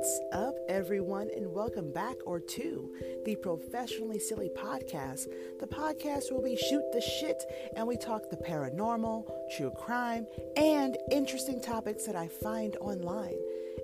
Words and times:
What's 0.00 0.20
up, 0.32 0.54
everyone, 0.66 1.28
and 1.36 1.52
welcome 1.52 1.92
back 1.92 2.16
or 2.24 2.40
to 2.40 2.90
the 3.26 3.36
Professionally 3.36 4.18
Silly 4.18 4.48
Podcast. 4.56 5.26
The 5.60 5.66
podcast 5.66 6.32
where 6.32 6.40
we 6.40 6.56
shoot 6.56 6.82
the 6.94 7.02
shit 7.02 7.44
and 7.76 7.86
we 7.86 7.98
talk 7.98 8.30
the 8.30 8.38
paranormal, 8.38 9.30
true 9.54 9.70
crime, 9.72 10.26
and 10.56 10.96
interesting 11.12 11.60
topics 11.60 12.06
that 12.06 12.16
I 12.16 12.28
find 12.28 12.78
online. 12.78 13.36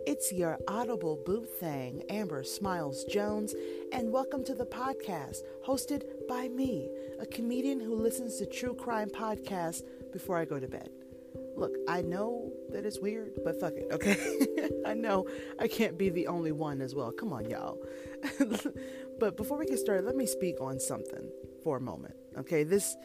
It's 0.06 0.32
your 0.32 0.56
audible 0.68 1.20
boo 1.26 1.44
thing, 1.44 2.02
Amber 2.08 2.44
Smiles 2.44 3.04
Jones, 3.04 3.54
and 3.92 4.10
welcome 4.10 4.42
to 4.44 4.54
the 4.54 4.64
podcast 4.64 5.42
hosted 5.66 6.04
by 6.26 6.48
me, 6.48 6.88
a 7.20 7.26
comedian 7.26 7.78
who 7.78 7.94
listens 7.94 8.38
to 8.38 8.46
true 8.46 8.74
crime 8.74 9.10
podcasts 9.10 9.82
before 10.14 10.38
I 10.38 10.46
go 10.46 10.58
to 10.58 10.66
bed. 10.66 10.88
Look, 11.56 11.74
I 11.88 12.02
know 12.02 12.52
that 12.70 12.84
it's 12.84 13.00
weird, 13.00 13.32
but 13.42 13.58
fuck 13.58 13.72
it, 13.74 13.88
okay? 13.90 14.16
I 14.86 14.94
know 14.94 15.26
I 15.58 15.68
can't 15.68 15.96
be 15.96 16.10
the 16.10 16.26
only 16.26 16.52
one 16.52 16.82
as 16.82 16.94
well. 16.94 17.10
Come 17.10 17.32
on, 17.32 17.48
y'all. 17.48 17.78
but 19.18 19.36
before 19.36 19.58
we 19.58 19.66
get 19.66 19.78
started, 19.78 20.04
let 20.04 20.16
me 20.16 20.26
speak 20.26 20.60
on 20.60 20.78
something 20.78 21.30
for 21.64 21.78
a 21.78 21.80
moment, 21.80 22.14
okay? 22.38 22.62
This, 22.62 22.96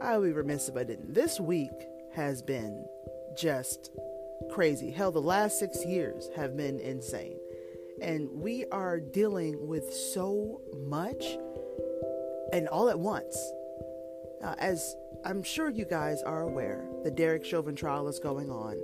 I 0.00 0.16
would 0.16 0.26
be 0.26 0.32
remiss 0.32 0.68
if 0.68 0.76
I 0.76 0.84
didn't. 0.84 1.12
This 1.12 1.40
week 1.40 1.72
has 2.14 2.40
been 2.40 2.86
just 3.36 3.90
crazy. 4.50 4.90
Hell, 4.90 5.10
the 5.10 5.20
last 5.20 5.58
six 5.58 5.84
years 5.84 6.28
have 6.36 6.56
been 6.56 6.78
insane. 6.78 7.38
And 8.00 8.28
we 8.30 8.64
are 8.66 9.00
dealing 9.00 9.66
with 9.66 9.92
so 9.92 10.60
much 10.86 11.24
and 12.52 12.68
all 12.68 12.88
at 12.88 12.98
once. 12.98 13.36
Uh, 14.42 14.54
as 14.58 14.96
I'm 15.24 15.42
sure 15.42 15.70
you 15.70 15.84
guys 15.84 16.22
are 16.22 16.42
aware, 16.42 16.84
the 17.04 17.10
Derek 17.10 17.44
Chauvin 17.44 17.74
trial 17.74 18.08
is 18.08 18.18
going 18.18 18.50
on. 18.50 18.76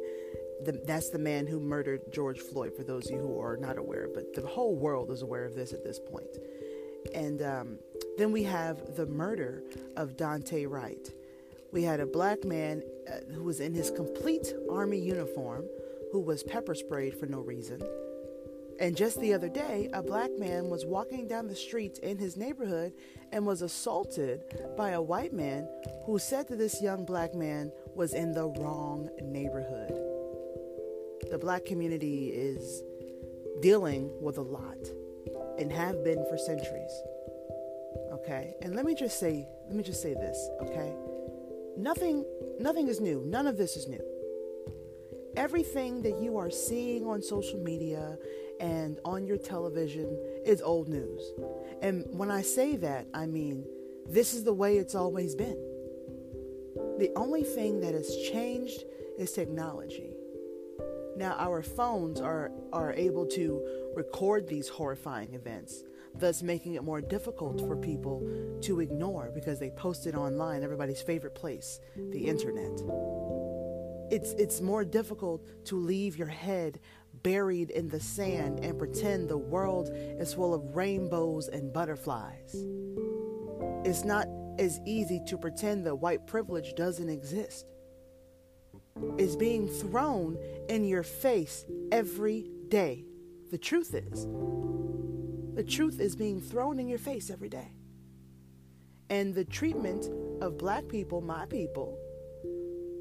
The, 0.64 0.72
that's 0.86 1.10
the 1.10 1.18
man 1.18 1.46
who 1.46 1.60
murdered 1.60 2.12
George 2.12 2.40
Floyd, 2.40 2.74
for 2.76 2.82
those 2.82 3.06
of 3.06 3.12
you 3.12 3.18
who 3.18 3.40
are 3.40 3.56
not 3.56 3.78
aware, 3.78 4.08
but 4.12 4.34
the 4.34 4.46
whole 4.46 4.74
world 4.74 5.10
is 5.10 5.22
aware 5.22 5.44
of 5.44 5.54
this 5.54 5.72
at 5.72 5.84
this 5.84 6.00
point. 6.00 6.36
And 7.14 7.42
um, 7.42 7.78
then 8.16 8.32
we 8.32 8.42
have 8.44 8.96
the 8.96 9.06
murder 9.06 9.62
of 9.96 10.16
Daunte 10.16 10.68
Wright. 10.68 11.08
We 11.72 11.82
had 11.82 12.00
a 12.00 12.06
black 12.06 12.44
man 12.44 12.82
uh, 13.06 13.32
who 13.32 13.44
was 13.44 13.60
in 13.60 13.72
his 13.72 13.90
complete 13.90 14.52
army 14.70 14.98
uniform 14.98 15.64
who 16.12 16.20
was 16.20 16.42
pepper 16.42 16.74
sprayed 16.74 17.14
for 17.14 17.26
no 17.26 17.40
reason. 17.40 17.80
And 18.80 18.96
just 18.96 19.20
the 19.20 19.34
other 19.34 19.48
day, 19.48 19.90
a 19.92 20.02
black 20.02 20.30
man 20.38 20.70
was 20.70 20.86
walking 20.86 21.26
down 21.26 21.48
the 21.48 21.56
streets 21.56 21.98
in 21.98 22.16
his 22.16 22.36
neighborhood 22.36 22.92
and 23.32 23.44
was 23.44 23.62
assaulted 23.62 24.44
by 24.76 24.90
a 24.90 25.02
white 25.02 25.32
man 25.32 25.68
who 26.06 26.18
said 26.18 26.46
to 26.48 26.56
this 26.56 26.80
young 26.80 27.04
black 27.04 27.34
man 27.34 27.72
was 27.98 28.14
in 28.14 28.32
the 28.32 28.46
wrong 28.60 29.10
neighborhood. 29.20 29.90
The 31.32 31.36
black 31.36 31.64
community 31.64 32.28
is 32.28 32.84
dealing 33.60 34.08
with 34.22 34.38
a 34.38 34.42
lot 34.42 34.78
and 35.58 35.72
have 35.72 36.04
been 36.04 36.24
for 36.30 36.38
centuries. 36.38 36.92
Okay? 38.12 38.54
And 38.62 38.76
let 38.76 38.84
me 38.84 38.94
just 38.94 39.18
say, 39.18 39.48
let 39.66 39.74
me 39.74 39.82
just 39.82 40.00
say 40.00 40.14
this, 40.14 40.48
okay? 40.62 40.94
Nothing 41.76 42.24
nothing 42.60 42.86
is 42.86 43.00
new. 43.00 43.24
None 43.26 43.48
of 43.48 43.56
this 43.56 43.76
is 43.76 43.88
new. 43.88 44.04
Everything 45.36 46.00
that 46.02 46.22
you 46.22 46.38
are 46.38 46.50
seeing 46.50 47.04
on 47.04 47.20
social 47.20 47.58
media 47.58 48.16
and 48.60 49.00
on 49.04 49.26
your 49.26 49.38
television 49.38 50.16
is 50.46 50.62
old 50.62 50.88
news. 50.88 51.32
And 51.82 52.06
when 52.10 52.30
I 52.30 52.42
say 52.42 52.76
that, 52.76 53.08
I 53.12 53.26
mean 53.26 53.64
this 54.06 54.34
is 54.34 54.44
the 54.44 54.54
way 54.54 54.78
it's 54.78 54.94
always 54.94 55.34
been. 55.34 55.67
The 56.98 57.12
only 57.14 57.44
thing 57.44 57.80
that 57.80 57.94
has 57.94 58.14
changed 58.32 58.84
is 59.18 59.32
technology. 59.32 60.10
Now, 61.16 61.36
our 61.38 61.62
phones 61.62 62.20
are, 62.20 62.50
are 62.72 62.92
able 62.92 63.26
to 63.26 63.90
record 63.94 64.48
these 64.48 64.68
horrifying 64.68 65.34
events, 65.34 65.84
thus 66.16 66.42
making 66.42 66.74
it 66.74 66.82
more 66.82 67.00
difficult 67.00 67.60
for 67.60 67.76
people 67.76 68.28
to 68.62 68.80
ignore 68.80 69.30
because 69.32 69.60
they 69.60 69.70
post 69.70 70.06
it 70.06 70.16
online, 70.16 70.62
everybody's 70.64 71.00
favorite 71.00 71.34
place, 71.34 71.80
the 72.10 72.26
internet. 72.26 72.80
It's, 74.10 74.32
it's 74.32 74.60
more 74.60 74.84
difficult 74.84 75.46
to 75.66 75.76
leave 75.76 76.16
your 76.16 76.28
head 76.28 76.80
buried 77.22 77.70
in 77.70 77.88
the 77.88 78.00
sand 78.00 78.64
and 78.64 78.78
pretend 78.78 79.28
the 79.28 79.38
world 79.38 79.90
is 79.92 80.34
full 80.34 80.54
of 80.54 80.74
rainbows 80.74 81.48
and 81.48 81.72
butterflies. 81.72 82.64
It's 83.84 84.04
not 84.04 84.26
as 84.58 84.80
easy 84.84 85.20
to 85.26 85.38
pretend 85.38 85.86
that 85.86 85.94
white 85.94 86.26
privilege 86.26 86.74
doesn't 86.74 87.08
exist. 87.08 87.66
It's 89.16 89.36
being 89.36 89.68
thrown 89.68 90.36
in 90.68 90.84
your 90.84 91.02
face 91.02 91.64
every 91.92 92.50
day. 92.68 93.04
The 93.50 93.58
truth 93.58 93.94
is, 93.94 94.26
the 95.54 95.64
truth 95.64 96.00
is 96.00 96.16
being 96.16 96.40
thrown 96.40 96.78
in 96.78 96.88
your 96.88 96.98
face 96.98 97.30
every 97.30 97.48
day. 97.48 97.72
And 99.10 99.34
the 99.34 99.44
treatment 99.44 100.08
of 100.42 100.58
black 100.58 100.86
people, 100.88 101.20
my 101.20 101.46
people, 101.46 101.98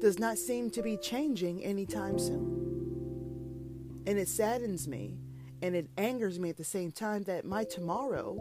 does 0.00 0.18
not 0.18 0.38
seem 0.38 0.70
to 0.70 0.82
be 0.82 0.96
changing 0.96 1.64
anytime 1.64 2.18
soon. 2.18 4.02
And 4.06 4.18
it 4.18 4.28
saddens 4.28 4.88
me 4.88 5.18
and 5.60 5.74
it 5.74 5.88
angers 5.98 6.38
me 6.38 6.50
at 6.50 6.56
the 6.56 6.64
same 6.64 6.92
time 6.92 7.24
that 7.24 7.44
my 7.44 7.64
tomorrow 7.64 8.40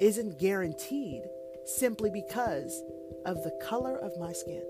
isn't 0.00 0.38
guaranteed 0.38 1.22
simply 1.64 2.10
because 2.10 2.82
of 3.24 3.42
the 3.42 3.56
color 3.62 3.96
of 3.96 4.18
my 4.18 4.32
skin. 4.32 4.62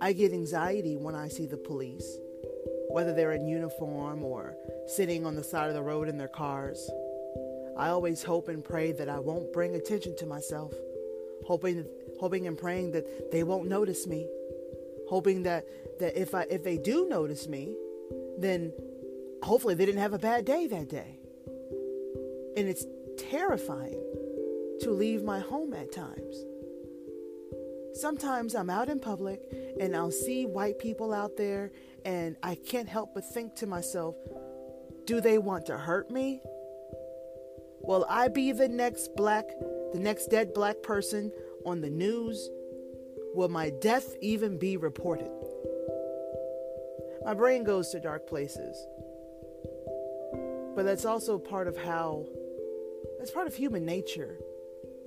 I 0.00 0.12
get 0.12 0.32
anxiety 0.32 0.96
when 0.96 1.14
I 1.14 1.28
see 1.28 1.46
the 1.46 1.56
police, 1.56 2.18
whether 2.90 3.14
they're 3.14 3.32
in 3.32 3.46
uniform 3.46 4.22
or 4.22 4.54
sitting 4.86 5.24
on 5.24 5.34
the 5.34 5.44
side 5.44 5.68
of 5.68 5.74
the 5.74 5.82
road 5.82 6.08
in 6.08 6.18
their 6.18 6.28
cars. 6.28 6.90
I 7.76 7.88
always 7.88 8.22
hope 8.22 8.48
and 8.48 8.64
pray 8.64 8.92
that 8.92 9.08
I 9.08 9.18
won't 9.18 9.52
bring 9.52 9.74
attention 9.74 10.16
to 10.18 10.26
myself, 10.26 10.74
hoping 11.46 11.86
hoping 12.20 12.46
and 12.46 12.56
praying 12.56 12.92
that 12.92 13.32
they 13.32 13.42
won't 13.42 13.68
notice 13.68 14.06
me 14.06 14.28
hoping 15.08 15.42
that 15.42 15.66
that 16.00 16.16
if 16.20 16.34
I 16.34 16.42
if 16.50 16.64
they 16.64 16.76
do 16.76 17.06
notice 17.08 17.48
me, 17.48 17.74
then 18.38 18.72
hopefully 19.42 19.74
they 19.74 19.86
didn't 19.86 20.00
have 20.00 20.12
a 20.12 20.18
bad 20.18 20.44
day 20.44 20.66
that 20.66 20.88
day. 20.88 21.18
And 22.56 22.68
it's 22.68 22.86
terrifying 23.18 24.02
to 24.80 24.90
leave 24.90 25.22
my 25.22 25.40
home 25.40 25.74
at 25.74 25.92
times. 25.92 26.44
Sometimes 27.94 28.54
I'm 28.54 28.70
out 28.70 28.88
in 28.88 28.98
public 28.98 29.40
and 29.80 29.94
I'll 29.94 30.10
see 30.10 30.46
white 30.46 30.78
people 30.78 31.12
out 31.12 31.36
there 31.36 31.70
and 32.04 32.36
I 32.42 32.56
can't 32.56 32.88
help 32.88 33.14
but 33.14 33.24
think 33.24 33.54
to 33.56 33.66
myself, 33.66 34.16
do 35.06 35.20
they 35.20 35.38
want 35.38 35.66
to 35.66 35.78
hurt 35.78 36.10
me? 36.10 36.40
Will 37.82 38.06
I 38.08 38.28
be 38.28 38.52
the 38.52 38.68
next 38.68 39.14
black, 39.14 39.44
the 39.92 40.00
next 40.00 40.26
dead 40.26 40.54
black 40.54 40.82
person 40.82 41.30
on 41.64 41.80
the 41.80 41.90
news 41.90 42.50
Will 43.34 43.48
my 43.48 43.70
death 43.70 44.14
even 44.20 44.58
be 44.58 44.76
reported? 44.76 45.30
My 47.24 47.34
brain 47.34 47.64
goes 47.64 47.90
to 47.90 47.98
dark 47.98 48.28
places. 48.28 48.86
But 50.76 50.84
that's 50.84 51.04
also 51.04 51.38
part 51.38 51.66
of 51.66 51.76
how, 51.76 52.26
that's 53.18 53.32
part 53.32 53.48
of 53.48 53.54
human 53.56 53.84
nature, 53.84 54.38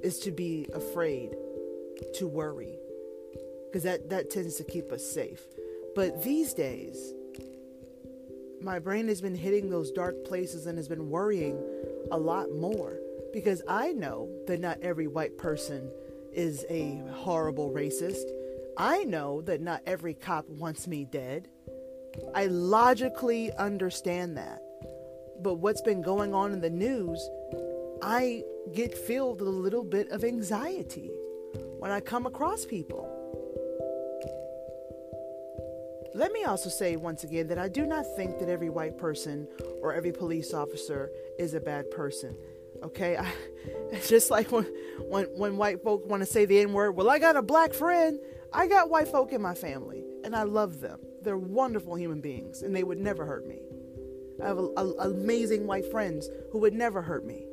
is 0.04 0.20
to 0.20 0.32
be 0.32 0.68
afraid, 0.74 1.36
to 2.16 2.28
worry. 2.28 2.78
Because 3.68 3.84
that, 3.84 4.10
that 4.10 4.30
tends 4.30 4.56
to 4.56 4.64
keep 4.64 4.92
us 4.92 5.06
safe. 5.06 5.42
But 5.96 6.24
these 6.24 6.54
days, 6.54 7.14
my 8.62 8.80
brain 8.80 9.08
has 9.08 9.22
been 9.22 9.36
hitting 9.36 9.70
those 9.70 9.92
dark 9.92 10.26
places 10.26 10.66
and 10.68 10.78
has 10.78 10.88
been 10.88 11.10
worrying 11.10 11.62
a 12.12 12.18
lot 12.18 12.52
more 12.52 13.00
because 13.34 13.62
I 13.68 13.92
know 13.92 14.30
that 14.48 14.60
not 14.60 14.80
every 14.82 15.08
white 15.08 15.38
person 15.38 15.92
is 16.34 16.66
a 16.70 17.02
horrible 17.12 17.72
racist. 17.72 18.24
I 18.78 19.04
know 19.04 19.42
that 19.44 19.62
not 19.62 19.82
every 19.86 20.14
cop 20.14 20.48
wants 20.50 20.88
me 20.88 21.06
dead. 21.06 21.48
I 22.34 22.46
logically 22.46 23.52
understand 23.54 24.38
that. 24.38 24.62
But 25.42 25.56
what's 25.56 25.82
been 25.82 26.02
going 26.02 26.34
on 26.34 26.52
in 26.52 26.62
the 26.62 26.70
news, 26.70 27.30
I 28.02 28.44
get 28.68 28.98
filled 28.98 29.40
with 29.40 29.48
a 29.48 29.52
little 29.52 29.84
bit 29.84 30.10
of 30.10 30.24
anxiety 30.24 31.12
when 31.80 31.92
I 31.92 32.00
come 32.00 32.26
across 32.26 32.66
people. 32.66 33.14
Let 36.14 36.32
me 36.32 36.44
also 36.46 36.70
say 36.70 36.96
once 36.96 37.24
again 37.24 37.48
that 37.48 37.60
I 37.60 37.68
do 37.68 37.86
not 37.86 38.06
think 38.16 38.40
that 38.40 38.50
every 38.50 38.70
white 38.70 38.98
person 38.98 39.48
or 39.82 39.94
every 39.94 40.12
police 40.12 40.54
officer 40.54 41.12
is 41.38 41.54
a 41.54 41.60
bad 41.60 41.92
person. 41.92 42.36
Okay, 42.84 43.18
I, 43.18 43.32
it's 43.92 44.10
just 44.10 44.32
like 44.32 44.52
when 44.52 44.66
when 45.10 45.26
when 45.38 45.58
white 45.58 45.84
folk 45.84 46.06
want 46.08 46.22
to 46.22 46.26
say 46.26 46.46
the 46.46 46.60
N 46.60 46.74
word. 46.74 46.96
Well, 46.96 47.10
I 47.10 47.20
got 47.20 47.36
a 47.36 47.42
black 47.42 47.74
friend. 47.74 48.20
I 48.54 48.68
got 48.68 48.90
white 48.90 49.10
folk 49.10 49.34
in 49.34 49.42
my 49.42 49.54
family, 49.54 50.04
and 50.24 50.36
I 50.36 50.44
love 50.44 50.80
them. 50.80 51.00
They're 51.22 51.38
wonderful 51.38 51.96
human 51.96 52.22
beings, 52.22 52.62
and 52.62 52.76
they 52.76 52.84
would 52.84 53.00
never 53.00 53.26
hurt 53.26 53.46
me. 53.46 53.60
I 54.42 54.48
have 54.48 54.58
a, 54.58 54.70
a, 54.78 55.10
amazing 55.10 55.68
white 55.68 55.90
friends 55.92 56.30
who 56.52 56.60
would 56.60 56.74
never 56.74 57.02
hurt 57.02 57.26
me. 57.26 57.47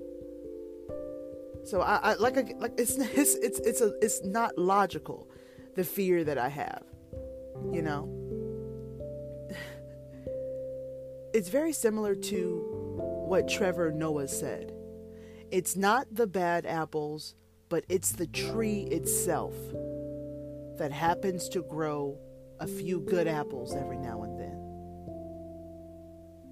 So 1.65 1.81
I, 1.81 1.97
I 1.97 2.15
like 2.15 2.37
a, 2.37 2.45
like 2.59 2.73
it's 2.79 2.97
it's 2.99 3.35
it's 3.37 3.59
it's 3.61 3.81
a, 3.81 3.95
it's 4.03 4.23
not 4.25 4.59
logical, 4.59 5.29
the 5.75 5.85
fear 5.85 6.25
that 6.25 6.39
I 6.39 6.49
have, 6.49 6.85
you 7.73 7.83
know. 7.83 8.09
it's 11.35 11.49
very 11.49 11.73
similar 11.73 12.15
to 12.15 12.75
what 13.27 13.49
Trevor 13.49 13.91
Noah 13.93 14.29
said. 14.29 14.73
It's 15.51 15.77
not 15.77 16.07
the 16.13 16.27
bad 16.27 16.67
apples, 16.67 17.35
but 17.69 17.85
it's 17.89 18.13
the 18.13 18.27
tree 18.27 18.83
itself 18.91 19.55
that 20.79 20.91
happens 20.93 21.49
to 21.51 21.63
grow 21.63 22.19
a 22.61 22.67
few 22.67 23.01
good 23.01 23.27
apples 23.27 23.75
every 23.75 23.99
now 23.99 24.23
and 24.23 24.39
then. 24.39 24.61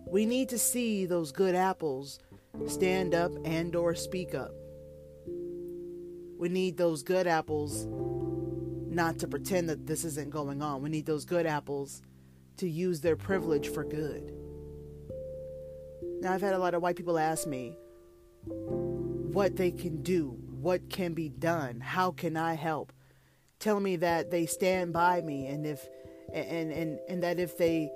We 0.07 0.27
need 0.27 0.49
to 0.51 0.59
see 0.59 1.07
those 1.07 1.33
good 1.33 1.55
apples 1.55 2.19
stand 2.67 3.15
up 3.15 3.33
and 3.45 3.75
or 3.75 3.95
speak 3.95 4.35
up. 4.35 4.53
We 6.43 6.49
need 6.49 6.77
those 6.77 7.05
good 7.05 7.29
apples 7.29 7.87
not 7.87 9.21
to 9.21 9.29
pretend 9.29 9.69
that 9.69 9.87
this 9.87 10.05
isn't 10.05 10.31
going 10.31 10.61
on. 10.61 10.83
We 10.83 10.91
need 10.91 11.07
those 11.07 11.25
good 11.25 11.47
apples 11.47 12.03
to 12.57 12.69
use 12.69 13.01
their 13.01 13.15
privilege 13.15 13.69
for 13.69 13.85
good. 13.85 14.35
Now, 16.21 16.33
I've 16.33 16.41
had 16.41 16.55
a 16.55 16.59
lot 16.59 16.75
of 16.75 16.83
white 16.83 16.97
people 16.97 17.17
ask 17.17 17.47
me 17.47 17.77
what 18.45 19.55
they 19.55 19.71
can 19.71 20.03
do, 20.03 20.37
what 20.61 20.91
can 20.91 21.15
be 21.15 21.29
done, 21.29 21.79
how 21.79 22.11
can 22.11 22.37
I 22.37 22.55
help? 22.55 22.93
Tell 23.61 23.79
me 23.79 23.95
that 23.95 24.33
they 24.33 24.47
stand 24.47 24.93
by 24.93 25.21
me 25.21 25.47
and 25.47 25.65
if 25.65 25.89
and 26.35 26.73
and 26.73 26.99
and 27.09 27.23
that 27.23 27.39
if 27.39 27.57
they 27.57 27.89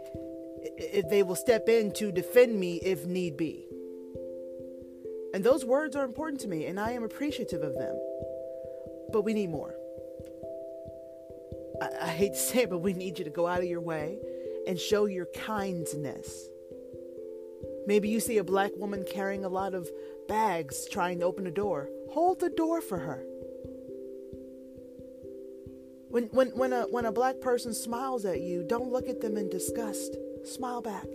if 0.62 1.10
they 1.10 1.24
will 1.24 1.34
step 1.34 1.68
in 1.68 1.90
to 1.94 2.12
defend 2.12 2.60
me 2.60 2.76
if 2.76 3.06
need 3.06 3.36
be. 3.36 3.66
And 5.34 5.42
those 5.42 5.64
words 5.64 5.96
are 5.96 6.04
important 6.04 6.40
to 6.42 6.48
me 6.48 6.66
and 6.66 6.78
I 6.78 6.92
am 6.92 7.02
appreciative 7.02 7.64
of 7.64 7.74
them. 7.74 7.98
But 9.12 9.22
we 9.22 9.34
need 9.34 9.50
more. 9.50 9.74
I, 11.80 11.88
I 12.02 12.08
hate 12.08 12.32
to 12.32 12.38
say 12.38 12.62
it, 12.62 12.70
but 12.70 12.78
we 12.78 12.92
need 12.92 13.18
you 13.18 13.24
to 13.24 13.30
go 13.30 13.46
out 13.46 13.58
of 13.58 13.64
your 13.64 13.80
way 13.80 14.18
and 14.66 14.78
show 14.78 15.06
your 15.06 15.26
kindness. 15.26 16.48
Maybe 17.86 18.08
you 18.08 18.18
see 18.18 18.38
a 18.38 18.44
black 18.44 18.72
woman 18.76 19.04
carrying 19.08 19.44
a 19.44 19.48
lot 19.48 19.74
of 19.74 19.88
bags 20.26 20.86
trying 20.90 21.20
to 21.20 21.24
open 21.24 21.46
a 21.46 21.52
door. 21.52 21.88
Hold 22.10 22.40
the 22.40 22.50
door 22.50 22.80
for 22.80 22.98
her. 22.98 23.24
When, 26.08 26.24
when, 26.24 26.48
when, 26.48 26.72
a, 26.72 26.82
when 26.82 27.04
a 27.04 27.12
black 27.12 27.40
person 27.40 27.74
smiles 27.74 28.24
at 28.24 28.40
you, 28.40 28.64
don't 28.66 28.90
look 28.90 29.08
at 29.08 29.20
them 29.20 29.36
in 29.36 29.48
disgust. 29.50 30.16
Smile 30.44 30.82
back. 30.82 31.06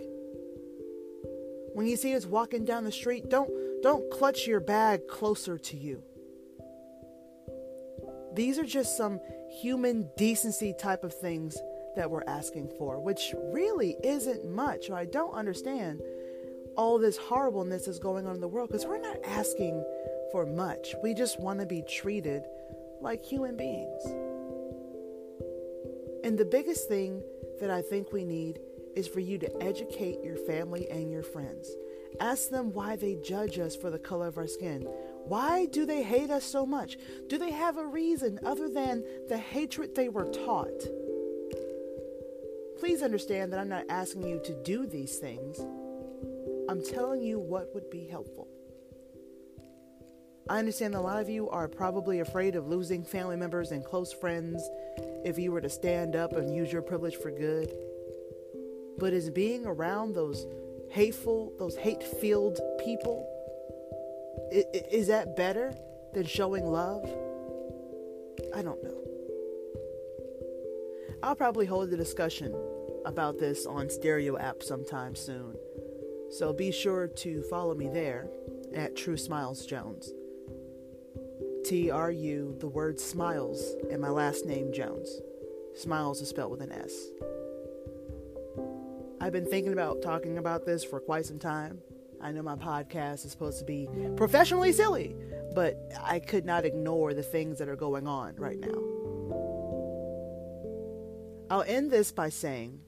When 1.74 1.86
you 1.86 1.96
see 1.96 2.14
us 2.14 2.26
walking 2.26 2.64
down 2.64 2.84
the 2.84 2.92
street, 2.92 3.28
don't, 3.28 3.50
don't 3.82 4.10
clutch 4.10 4.46
your 4.46 4.60
bag 4.60 5.08
closer 5.08 5.58
to 5.58 5.76
you. 5.76 6.02
These 8.34 8.58
are 8.58 8.64
just 8.64 8.96
some 8.96 9.20
human 9.48 10.08
decency 10.16 10.74
type 10.78 11.04
of 11.04 11.12
things 11.12 11.56
that 11.96 12.10
we're 12.10 12.24
asking 12.26 12.68
for, 12.78 12.98
which 12.98 13.34
really 13.52 13.96
isn't 14.02 14.44
much. 14.44 14.90
I 14.90 15.04
don't 15.04 15.34
understand 15.34 16.00
all 16.76 16.98
this 16.98 17.18
horribleness 17.18 17.86
is 17.86 17.98
going 17.98 18.26
on 18.26 18.34
in 18.34 18.40
the 18.40 18.48
world 18.48 18.68
because 18.68 18.86
we're 18.86 18.98
not 18.98 19.18
asking 19.24 19.84
for 20.30 20.46
much. 20.46 20.94
We 21.02 21.12
just 21.12 21.38
want 21.38 21.60
to 21.60 21.66
be 21.66 21.82
treated 21.82 22.44
like 23.00 23.22
human 23.24 23.56
beings. 23.56 24.02
And 26.24 26.38
the 26.38 26.44
biggest 26.44 26.88
thing 26.88 27.22
that 27.60 27.70
I 27.70 27.82
think 27.82 28.12
we 28.12 28.24
need 28.24 28.60
is 28.96 29.08
for 29.08 29.20
you 29.20 29.38
to 29.38 29.62
educate 29.62 30.22
your 30.22 30.36
family 30.36 30.88
and 30.88 31.10
your 31.10 31.22
friends. 31.22 31.70
Ask 32.20 32.50
them 32.50 32.72
why 32.72 32.96
they 32.96 33.16
judge 33.16 33.58
us 33.58 33.74
for 33.74 33.90
the 33.90 33.98
color 33.98 34.28
of 34.28 34.38
our 34.38 34.46
skin. 34.46 34.86
Why 35.24 35.66
do 35.66 35.86
they 35.86 36.02
hate 36.02 36.30
us 36.30 36.44
so 36.44 36.66
much? 36.66 36.98
Do 37.28 37.38
they 37.38 37.52
have 37.52 37.78
a 37.78 37.86
reason 37.86 38.40
other 38.44 38.68
than 38.68 39.04
the 39.28 39.38
hatred 39.38 39.94
they 39.94 40.08
were 40.08 40.26
taught? 40.26 40.82
Please 42.78 43.02
understand 43.02 43.52
that 43.52 43.60
I'm 43.60 43.68
not 43.68 43.84
asking 43.88 44.26
you 44.26 44.40
to 44.44 44.62
do 44.64 44.86
these 44.86 45.18
things. 45.18 45.60
I'm 46.68 46.82
telling 46.84 47.22
you 47.22 47.38
what 47.38 47.72
would 47.74 47.88
be 47.90 48.06
helpful. 48.08 48.48
I 50.48 50.58
understand 50.58 50.94
a 50.94 51.00
lot 51.00 51.20
of 51.20 51.28
you 51.28 51.48
are 51.50 51.68
probably 51.68 52.20
afraid 52.20 52.56
of 52.56 52.66
losing 52.66 53.04
family 53.04 53.36
members 53.36 53.70
and 53.70 53.84
close 53.84 54.12
friends 54.12 54.68
if 55.24 55.38
you 55.38 55.52
were 55.52 55.60
to 55.60 55.68
stand 55.68 56.16
up 56.16 56.32
and 56.32 56.54
use 56.54 56.72
your 56.72 56.82
privilege 56.82 57.14
for 57.16 57.30
good. 57.30 57.72
But 58.98 59.12
is 59.12 59.30
being 59.30 59.64
around 59.64 60.14
those 60.14 60.44
hateful, 60.90 61.52
those 61.58 61.76
hate 61.76 62.02
filled 62.02 62.60
people, 62.84 63.28
is 64.52 65.06
that 65.06 65.36
better 65.36 65.74
than 66.12 66.26
showing 66.26 66.66
love? 66.66 67.04
I 68.54 68.62
don't 68.62 68.82
know. 68.82 68.98
I'll 71.22 71.36
probably 71.36 71.66
hold 71.66 71.92
a 71.92 71.96
discussion 71.96 72.54
about 73.06 73.38
this 73.38 73.64
on 73.66 73.88
Stereo 73.88 74.36
app 74.36 74.62
sometime 74.62 75.14
soon. 75.14 75.56
So 76.30 76.52
be 76.52 76.70
sure 76.70 77.08
to 77.08 77.42
follow 77.42 77.74
me 77.74 77.88
there 77.88 78.28
at 78.74 78.96
True 78.96 79.16
Smiles 79.16 79.64
Jones. 79.66 80.12
T 81.64 81.90
R 81.90 82.10
U, 82.10 82.56
the 82.58 82.66
word 82.66 82.98
smiles, 82.98 83.76
and 83.90 84.00
my 84.00 84.10
last 84.10 84.46
name 84.46 84.72
Jones. 84.72 85.20
Smiles 85.74 86.20
is 86.20 86.28
spelled 86.28 86.50
with 86.50 86.60
an 86.60 86.72
S. 86.72 86.92
I've 89.20 89.32
been 89.32 89.46
thinking 89.46 89.72
about 89.72 90.02
talking 90.02 90.38
about 90.38 90.66
this 90.66 90.82
for 90.82 90.98
quite 90.98 91.24
some 91.24 91.38
time. 91.38 91.78
I 92.22 92.32
know 92.32 92.42
my 92.42 92.56
podcast 92.56 93.24
is 93.24 93.32
supposed 93.32 93.58
to 93.58 93.64
be 93.64 93.88
professionally 94.16 94.72
silly, 94.72 95.16
but 95.54 95.76
I 96.00 96.20
could 96.20 96.44
not 96.44 96.64
ignore 96.64 97.14
the 97.14 97.22
things 97.22 97.58
that 97.58 97.68
are 97.68 97.76
going 97.76 98.06
on 98.06 98.36
right 98.36 98.60
now. 98.60 98.78
I'll 101.50 101.64
end 101.66 101.90
this 101.90 102.12
by 102.12 102.28
saying 102.28 102.80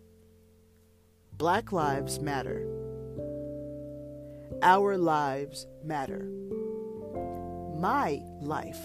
Black 1.32 1.72
Lives 1.72 2.20
Matter. 2.20 2.66
Our 4.62 4.96
lives 4.96 5.66
matter 5.82 6.30
my 7.84 8.22
life 8.40 8.80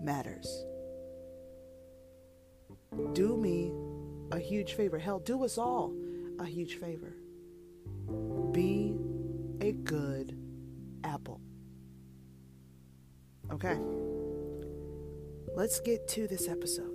matters. 0.00 0.64
Do 3.12 3.36
me 3.36 3.72
a 4.32 4.38
huge 4.40 4.72
favor. 4.72 4.98
Hell, 4.98 5.20
do 5.20 5.44
us 5.44 5.58
all 5.58 5.94
a 6.40 6.44
huge 6.44 6.74
favor. 6.80 7.14
Be 8.52 8.85
good 9.84 10.36
apple. 11.04 11.40
Okay. 13.52 13.78
Let's 15.54 15.80
get 15.80 16.06
to 16.08 16.26
this 16.26 16.48
episode. 16.48 16.92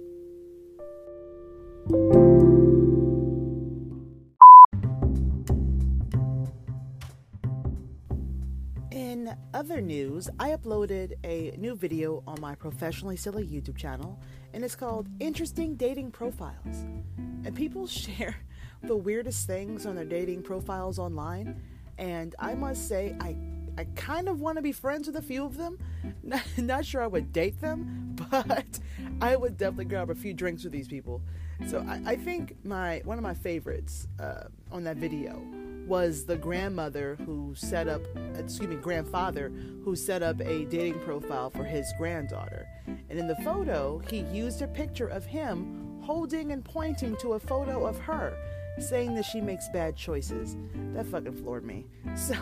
In 8.92 9.36
other 9.54 9.82
news, 9.82 10.30
I 10.40 10.50
uploaded 10.50 11.14
a 11.24 11.56
new 11.58 11.76
video 11.76 12.22
on 12.28 12.40
my 12.40 12.54
Professionally 12.56 13.16
Silly 13.18 13.48
YouTube 13.48 13.78
channel, 13.78 14.20
and 14.54 14.64
it's 14.64 14.76
called 14.76 15.08
Interesting 15.20 15.76
Dating 15.76 16.12
Profiles. 16.12 16.86
And 17.18 17.56
people 17.56 17.88
share 17.88 18.36
the 18.84 18.96
weirdest 18.96 19.48
things 19.48 19.86
on 19.86 19.96
their 19.96 20.06
dating 20.06 20.44
profiles 20.44 21.00
online, 21.00 21.62
and 22.02 22.36
I 22.40 22.56
must 22.56 22.90
say, 22.90 23.16
I 23.22 23.38
I 23.78 23.86
kind 23.96 24.28
of 24.28 24.42
want 24.42 24.58
to 24.58 24.62
be 24.62 24.74
friends 24.74 25.08
with 25.08 25.16
a 25.16 25.22
few 25.22 25.46
of 25.46 25.56
them. 25.56 25.78
Not, 26.24 26.44
not, 26.58 26.86
sure 26.86 27.02
I 27.02 27.08
would 27.08 27.32
date 27.32 27.62
them, 27.62 28.18
but 28.32 28.80
I 29.22 29.38
would 29.38 29.58
definitely 29.58 29.86
grab 29.86 30.10
a 30.10 30.16
few 30.16 30.34
drinks 30.34 30.66
with 30.66 30.74
these 30.74 30.90
people. 30.90 31.22
So 31.68 31.86
I, 31.88 32.12
I 32.12 32.16
think 32.18 32.58
my 32.66 33.02
one 33.06 33.18
of 33.18 33.24
my 33.24 33.34
favorites 33.34 34.08
uh, 34.20 34.46
on 34.72 34.84
that 34.84 34.98
video 34.98 35.42
was 35.88 36.26
the 36.26 36.36
grandmother 36.36 37.18
who 37.26 37.54
set 37.56 37.88
up, 37.88 38.02
excuse 38.36 38.70
me, 38.70 38.76
grandfather 38.76 39.50
who 39.84 39.96
set 39.96 40.22
up 40.22 40.40
a 40.42 40.66
dating 40.66 41.00
profile 41.00 41.50
for 41.50 41.64
his 41.64 41.92
granddaughter. 41.98 42.68
And 42.88 43.20
in 43.20 43.28
the 43.28 43.36
photo, 43.38 44.02
he 44.10 44.20
used 44.32 44.62
a 44.62 44.68
picture 44.68 45.08
of 45.08 45.26
him 45.26 46.00
holding 46.02 46.52
and 46.52 46.64
pointing 46.64 47.16
to 47.18 47.34
a 47.34 47.40
photo 47.40 47.86
of 47.86 47.98
her, 48.00 48.36
saying 48.82 49.16
that 49.16 49.26
she 49.26 49.42
makes 49.42 49.70
bad 49.70 49.96
choices. 49.96 50.58
That 50.94 51.06
fucking 51.06 51.34
floored 51.34 51.66
me. 51.66 51.86
So, 52.16 52.36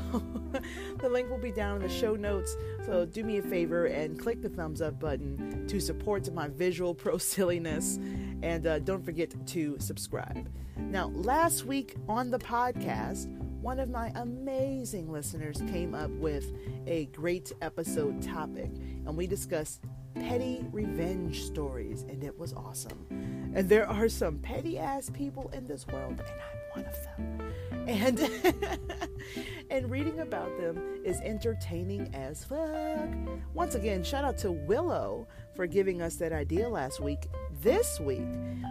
the 1.00 1.08
link 1.08 1.29
will 1.29 1.38
be 1.38 1.51
down 1.51 1.77
in 1.77 1.84
the 1.84 1.89
show 1.89 2.15
notes. 2.15 2.58
So, 2.86 3.05
do 3.05 3.24
me 3.24 3.38
a 3.38 3.41
favor 3.41 3.86
and 3.86 4.19
click 4.19 4.41
the 4.41 4.50
thumbs 4.50 4.81
up 4.81 5.00
button 5.00 5.67
to 5.67 5.79
support 5.79 6.31
my 6.34 6.48
visual 6.48 6.96
pro 6.96 7.17
silliness. 7.19 8.00
And 8.41 8.65
uh, 8.65 8.79
don't 8.79 9.03
forget 9.03 9.34
to 9.48 9.77
subscribe. 9.79 10.50
Now, 10.77 11.10
last 11.10 11.65
week 11.65 11.96
on 12.08 12.31
the 12.31 12.39
podcast, 12.39 13.27
one 13.62 13.79
of 13.79 13.89
my 13.89 14.12
amazing 14.15 15.12
listeners 15.12 15.62
came 15.72 15.93
up 15.93 16.10
with 16.12 16.51
a 16.88 17.05
great 17.08 17.51
episode 17.62 18.22
topic, 18.22 18.72
and 19.05 19.15
we 19.15 19.27
discussed 19.27 19.81
petty 20.15 20.65
revenge 20.72 21.43
stories, 21.43 22.03
and 22.03 22.24
it 22.24 22.38
was 22.38 22.53
awesome. 22.53 23.05
And 23.53 23.67
there 23.67 23.87
are 23.87 24.09
some 24.09 24.39
petty 24.39 24.77
ass 24.77 25.09
people 25.09 25.49
in 25.53 25.67
this 25.67 25.87
world, 25.87 26.19
and 26.19 26.21
I'm 26.21 26.83
one 26.83 26.85
of 26.85 27.03
them. 27.03 27.53
And 27.87 28.19
and 29.69 29.89
reading 29.89 30.19
about 30.19 30.55
them 30.59 31.01
is 31.03 31.19
entertaining 31.21 32.13
as 32.13 32.43
fuck. 32.45 33.09
Once 33.53 33.75
again, 33.75 34.03
shout 34.03 34.23
out 34.23 34.37
to 34.39 34.51
Willow 34.51 35.27
for 35.55 35.65
giving 35.65 36.01
us 36.01 36.15
that 36.17 36.31
idea 36.31 36.69
last 36.69 36.99
week 36.99 37.27
this 37.61 37.99
week, 37.99 38.27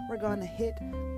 we're 0.08 0.16
going 0.16 0.40
to 0.40 0.46
hit 0.46 0.74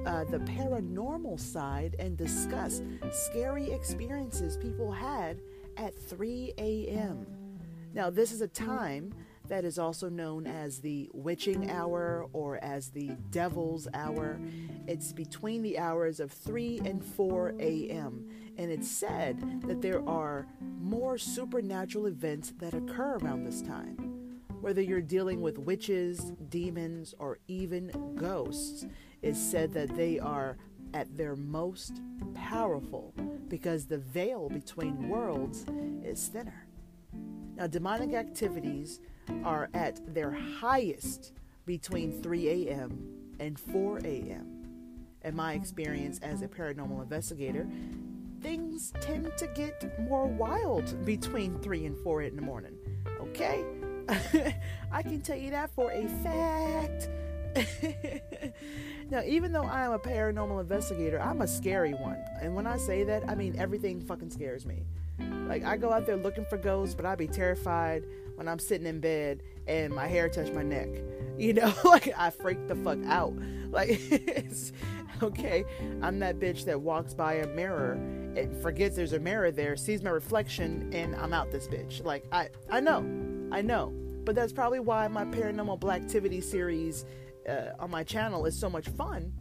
uh, 0.06 0.24
the 0.24 0.38
paranormal 0.38 1.38
side 1.38 1.94
and 1.98 2.16
discuss 2.16 2.82
scary 3.12 3.70
experiences 3.70 4.56
people 4.56 4.90
had 4.90 5.40
at 5.76 5.94
3 5.94 6.52
a.m. 6.58 7.26
Now, 7.94 8.10
this 8.10 8.32
is 8.32 8.40
a 8.40 8.48
time 8.48 9.12
that 9.50 9.64
is 9.64 9.78
also 9.80 10.08
known 10.08 10.46
as 10.46 10.78
the 10.78 11.10
witching 11.12 11.70
hour 11.70 12.28
or 12.32 12.62
as 12.62 12.88
the 12.90 13.08
devil's 13.30 13.88
hour. 13.92 14.40
It's 14.86 15.12
between 15.12 15.62
the 15.62 15.76
hours 15.76 16.20
of 16.20 16.30
3 16.30 16.82
and 16.84 17.04
4 17.04 17.56
a.m. 17.58 18.28
And 18.56 18.70
it's 18.70 18.88
said 18.88 19.62
that 19.62 19.82
there 19.82 20.08
are 20.08 20.46
more 20.80 21.18
supernatural 21.18 22.06
events 22.06 22.52
that 22.58 22.74
occur 22.74 23.16
around 23.16 23.44
this 23.44 23.60
time. 23.60 24.40
Whether 24.60 24.82
you're 24.82 25.00
dealing 25.00 25.40
with 25.40 25.58
witches, 25.58 26.32
demons, 26.48 27.12
or 27.18 27.38
even 27.48 27.90
ghosts, 28.14 28.86
it's 29.20 29.40
said 29.40 29.74
that 29.74 29.96
they 29.96 30.20
are 30.20 30.58
at 30.94 31.16
their 31.16 31.34
most 31.34 32.00
powerful 32.34 33.12
because 33.48 33.86
the 33.86 33.98
veil 33.98 34.48
between 34.48 35.08
worlds 35.08 35.66
is 36.04 36.28
thinner. 36.28 36.66
Now, 37.56 37.66
demonic 37.66 38.14
activities 38.14 39.00
are 39.44 39.68
at 39.74 40.00
their 40.14 40.30
highest 40.30 41.32
between 41.66 42.22
3 42.22 42.48
a.m. 42.66 43.34
and 43.38 43.58
4 43.58 43.98
a.m. 44.04 44.46
In 45.22 45.36
my 45.36 45.52
experience 45.52 46.18
as 46.20 46.42
a 46.42 46.48
paranormal 46.48 47.02
investigator, 47.02 47.68
things 48.40 48.92
tend 49.00 49.30
to 49.36 49.46
get 49.48 50.00
more 50.00 50.26
wild 50.26 51.04
between 51.04 51.58
3 51.60 51.86
and 51.86 51.98
4 51.98 52.22
in 52.22 52.36
the 52.36 52.42
morning. 52.42 52.76
Okay? 53.20 53.64
I 54.92 55.02
can 55.02 55.20
tell 55.20 55.36
you 55.36 55.50
that 55.50 55.70
for 55.74 55.90
a 55.92 56.08
fact. 56.24 57.08
now, 59.10 59.22
even 59.24 59.52
though 59.52 59.64
I 59.64 59.84
am 59.84 59.92
a 59.92 59.98
paranormal 59.98 60.60
investigator, 60.60 61.20
I'm 61.20 61.42
a 61.42 61.46
scary 61.46 61.92
one. 61.92 62.18
And 62.40 62.54
when 62.54 62.66
I 62.66 62.76
say 62.76 63.04
that, 63.04 63.28
I 63.28 63.34
mean 63.34 63.56
everything 63.58 64.00
fucking 64.00 64.30
scares 64.30 64.64
me. 64.64 64.84
Like, 65.46 65.64
I 65.64 65.76
go 65.76 65.92
out 65.92 66.06
there 66.06 66.16
looking 66.16 66.46
for 66.46 66.56
ghosts, 66.56 66.94
but 66.94 67.04
I'd 67.04 67.18
be 67.18 67.26
terrified 67.26 68.04
when 68.40 68.48
I'm 68.48 68.58
sitting 68.58 68.86
in 68.86 69.00
bed 69.00 69.42
and 69.68 69.94
my 69.94 70.06
hair 70.06 70.30
touch 70.30 70.50
my 70.50 70.64
neck. 70.64 70.88
You 71.38 71.54
know, 71.54 71.72
like 71.84 72.12
I 72.18 72.28
freak 72.28 72.68
the 72.68 72.74
fuck 72.74 72.98
out. 73.06 73.32
Like, 73.70 74.00
okay, 75.22 75.64
I'm 76.02 76.18
that 76.18 76.38
bitch 76.38 76.64
that 76.64 76.80
walks 76.80 77.14
by 77.14 77.34
a 77.34 77.46
mirror 77.46 77.92
and 77.92 78.60
forgets 78.60 78.96
there's 78.96 79.12
a 79.12 79.18
mirror 79.20 79.52
there, 79.52 79.76
sees 79.76 80.02
my 80.02 80.10
reflection, 80.10 80.90
and 80.92 81.14
I'm 81.14 81.32
out 81.32 81.52
this 81.52 81.68
bitch. 81.68 82.04
Like, 82.04 82.26
I, 82.32 82.48
I 82.68 82.80
know, 82.80 82.98
I 83.52 83.62
know. 83.62 83.94
But 84.24 84.34
that's 84.34 84.52
probably 84.52 84.80
why 84.80 85.06
my 85.06 85.24
Paranormal 85.24 85.78
Black 85.78 86.02
Activity 86.02 86.40
series 86.40 87.06
uh, 87.48 87.70
on 87.78 87.90
my 87.92 88.02
channel 88.02 88.44
is 88.44 88.58
so 88.58 88.68
much 88.68 88.88
fun 88.88 89.32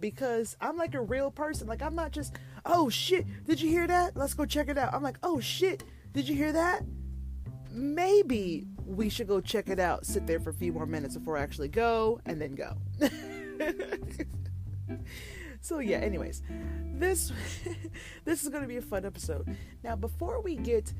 because 0.00 0.56
I'm 0.60 0.78
like 0.78 0.94
a 0.94 1.02
real 1.02 1.30
person. 1.30 1.68
Like, 1.68 1.82
I'm 1.82 1.94
not 1.94 2.12
just, 2.12 2.34
oh 2.64 2.88
shit, 2.88 3.26
did 3.44 3.60
you 3.60 3.68
hear 3.68 3.86
that? 3.86 4.16
Let's 4.16 4.32
go 4.32 4.46
check 4.46 4.68
it 4.68 4.78
out. 4.78 4.94
I'm 4.94 5.02
like, 5.02 5.18
oh 5.22 5.38
shit, 5.38 5.84
did 6.12 6.28
you 6.28 6.34
hear 6.34 6.52
that? 6.52 6.82
Maybe 7.76 8.66
we 8.86 9.08
should 9.08 9.28
go 9.28 9.40
check 9.40 9.68
it 9.68 9.78
out, 9.78 10.06
sit 10.06 10.26
there 10.26 10.40
for 10.40 10.50
a 10.50 10.54
few 10.54 10.72
more 10.72 10.86
minutes 10.86 11.16
before 11.16 11.36
I 11.36 11.42
actually 11.42 11.68
go, 11.68 12.20
and 12.24 12.40
then 12.40 12.54
go. 12.54 12.76
so 15.60 15.78
yeah, 15.80 15.98
anyways, 15.98 16.42
this 16.94 17.32
this 18.24 18.42
is 18.42 18.48
going 18.48 18.62
to 18.62 18.68
be 18.68 18.78
a 18.78 18.82
fun 18.82 19.04
episode. 19.04 19.56
Now, 19.84 19.96
before 19.96 20.40
we 20.40 20.56
get 20.56 20.92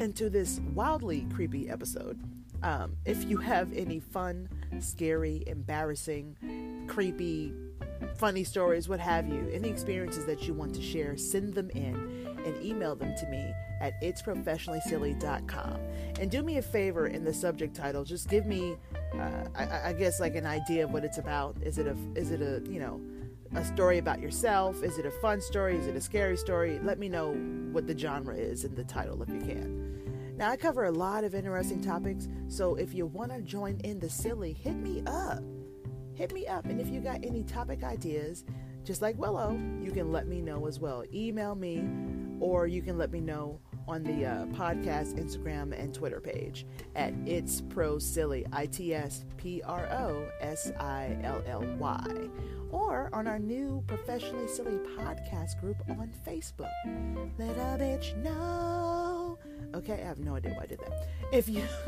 into 0.00 0.28
this 0.30 0.60
wildly 0.74 1.26
creepy 1.34 1.70
episode, 1.70 2.20
um, 2.62 2.96
if 3.06 3.24
you 3.24 3.38
have 3.38 3.72
any 3.72 4.00
fun, 4.00 4.48
scary, 4.80 5.42
embarrassing, 5.46 6.84
creepy, 6.88 7.54
funny 8.16 8.44
stories, 8.44 8.88
what 8.88 9.00
have 9.00 9.26
you, 9.28 9.48
any 9.52 9.70
experiences 9.70 10.26
that 10.26 10.46
you 10.46 10.52
want 10.52 10.74
to 10.74 10.82
share, 10.82 11.16
send 11.16 11.54
them 11.54 11.70
in 11.70 12.29
and 12.44 12.62
email 12.64 12.94
them 12.94 13.14
to 13.16 13.26
me 13.26 13.52
at 13.80 14.00
itsprofessionallysilly.com. 14.02 15.80
And 16.20 16.30
do 16.30 16.42
me 16.42 16.58
a 16.58 16.62
favor 16.62 17.06
in 17.06 17.24
the 17.24 17.32
subject 17.32 17.74
title, 17.74 18.04
just 18.04 18.28
give 18.28 18.46
me, 18.46 18.76
uh, 19.14 19.44
I, 19.54 19.88
I, 19.88 19.92
guess, 19.92 20.20
like 20.20 20.36
an 20.36 20.46
idea 20.46 20.84
of 20.84 20.92
what 20.92 21.04
it's 21.04 21.18
about. 21.18 21.56
Is 21.62 21.78
it 21.78 21.86
a, 21.86 21.96
is 22.14 22.30
it 22.30 22.42
a, 22.42 22.62
you 22.70 22.80
know, 22.80 23.00
a 23.54 23.64
story 23.64 23.98
about 23.98 24.20
yourself? 24.20 24.82
Is 24.82 24.98
it 24.98 25.06
a 25.06 25.10
fun 25.10 25.40
story? 25.40 25.76
Is 25.76 25.86
it 25.86 25.96
a 25.96 26.00
scary 26.00 26.36
story? 26.36 26.78
Let 26.82 26.98
me 26.98 27.08
know 27.08 27.32
what 27.72 27.86
the 27.86 27.96
genre 27.96 28.36
is 28.36 28.64
in 28.64 28.74
the 28.74 28.84
title 28.84 29.22
if 29.22 29.28
you 29.28 29.40
can. 29.40 30.36
Now, 30.36 30.50
I 30.50 30.56
cover 30.56 30.84
a 30.84 30.90
lot 30.90 31.24
of 31.24 31.34
interesting 31.34 31.82
topics, 31.82 32.28
so 32.48 32.74
if 32.76 32.94
you 32.94 33.06
want 33.06 33.30
to 33.32 33.42
join 33.42 33.78
in 33.84 33.98
the 33.98 34.08
silly, 34.08 34.52
hit 34.52 34.76
me 34.76 35.02
up. 35.06 35.42
Hit 36.14 36.32
me 36.32 36.46
up. 36.46 36.64
And 36.66 36.80
if 36.80 36.88
you 36.88 37.00
got 37.00 37.24
any 37.24 37.42
topic 37.42 37.82
ideas, 37.82 38.44
just 38.84 39.02
like 39.02 39.18
Willow, 39.18 39.58
you 39.80 39.90
can 39.90 40.10
let 40.12 40.26
me 40.26 40.40
know 40.40 40.66
as 40.66 40.80
well. 40.80 41.04
Email 41.12 41.54
me 41.54 41.84
or 42.40 42.66
you 42.66 42.82
can 42.82 42.98
let 42.98 43.12
me 43.12 43.20
know 43.20 43.60
on 43.86 44.02
the 44.02 44.24
uh, 44.24 44.46
podcast 44.46 45.14
Instagram 45.18 45.78
and 45.78 45.94
Twitter 45.94 46.20
page 46.20 46.66
at 46.96 47.12
It's 47.26 47.60
Pro 47.60 47.98
Silly, 47.98 48.46
I 48.52 48.66
T 48.66 48.94
S 48.94 49.24
P 49.36 49.62
R 49.62 49.86
O 49.92 50.28
S 50.40 50.72
I 50.80 51.16
L 51.22 51.42
L 51.46 51.64
Y, 51.78 52.28
or 52.72 53.10
on 53.12 53.26
our 53.26 53.38
new 53.38 53.82
Professionally 53.86 54.48
Silly 54.48 54.78
podcast 54.96 55.60
group 55.60 55.76
on 55.88 56.12
Facebook. 56.26 56.70
Let 57.38 57.56
a 57.56 57.82
bitch 57.82 58.16
know. 58.22 59.38
Okay, 59.74 59.94
I 60.02 60.06
have 60.06 60.18
no 60.18 60.34
idea 60.34 60.52
why 60.52 60.64
I 60.64 60.66
did 60.66 60.80
that. 60.80 61.08
If 61.32 61.48
you 61.48 61.62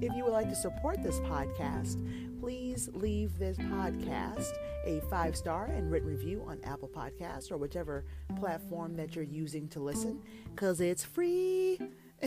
if 0.00 0.14
you 0.14 0.24
would 0.24 0.32
like 0.32 0.48
to 0.48 0.54
support 0.54 1.02
this 1.02 1.18
podcast, 1.20 2.00
please 2.40 2.88
leave 2.92 3.38
this 3.38 3.58
podcast 3.58 4.52
a 4.84 5.00
five 5.10 5.36
star 5.36 5.66
and 5.66 5.90
written 5.90 6.08
review 6.08 6.44
on 6.46 6.60
Apple 6.64 6.88
Podcasts 6.88 7.50
or 7.50 7.56
whichever 7.56 8.04
platform 8.38 8.94
that 8.96 9.16
you're 9.16 9.24
using 9.24 9.68
to 9.68 9.80
listen, 9.80 10.20
because 10.54 10.80
it's 10.80 11.04
free. 11.04 11.78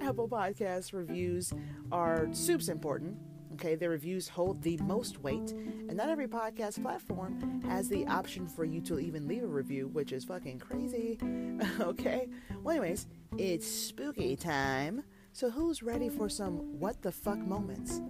Apple 0.00 0.28
Podcast 0.28 0.92
reviews 0.92 1.52
are 1.92 2.28
super 2.32 2.72
important. 2.72 3.16
Okay, 3.54 3.74
their 3.74 3.90
reviews 3.90 4.28
hold 4.28 4.62
the 4.62 4.76
most 4.78 5.22
weight, 5.22 5.52
and 5.52 5.94
not 5.94 6.08
every 6.08 6.26
podcast 6.26 6.82
platform 6.82 7.60
has 7.62 7.88
the 7.88 8.06
option 8.06 8.46
for 8.46 8.64
you 8.64 8.80
to 8.82 8.98
even 8.98 9.28
leave 9.28 9.42
a 9.42 9.46
review, 9.46 9.88
which 9.88 10.12
is 10.12 10.24
fucking 10.24 10.58
crazy. 10.58 11.18
okay, 11.80 12.28
well, 12.62 12.72
anyways, 12.76 13.06
it's 13.36 13.66
spooky 13.66 14.36
time. 14.36 15.04
So, 15.34 15.50
who's 15.50 15.82
ready 15.82 16.08
for 16.08 16.28
some 16.28 16.78
what 16.78 17.02
the 17.02 17.12
fuck 17.12 17.38
moments? 17.38 18.00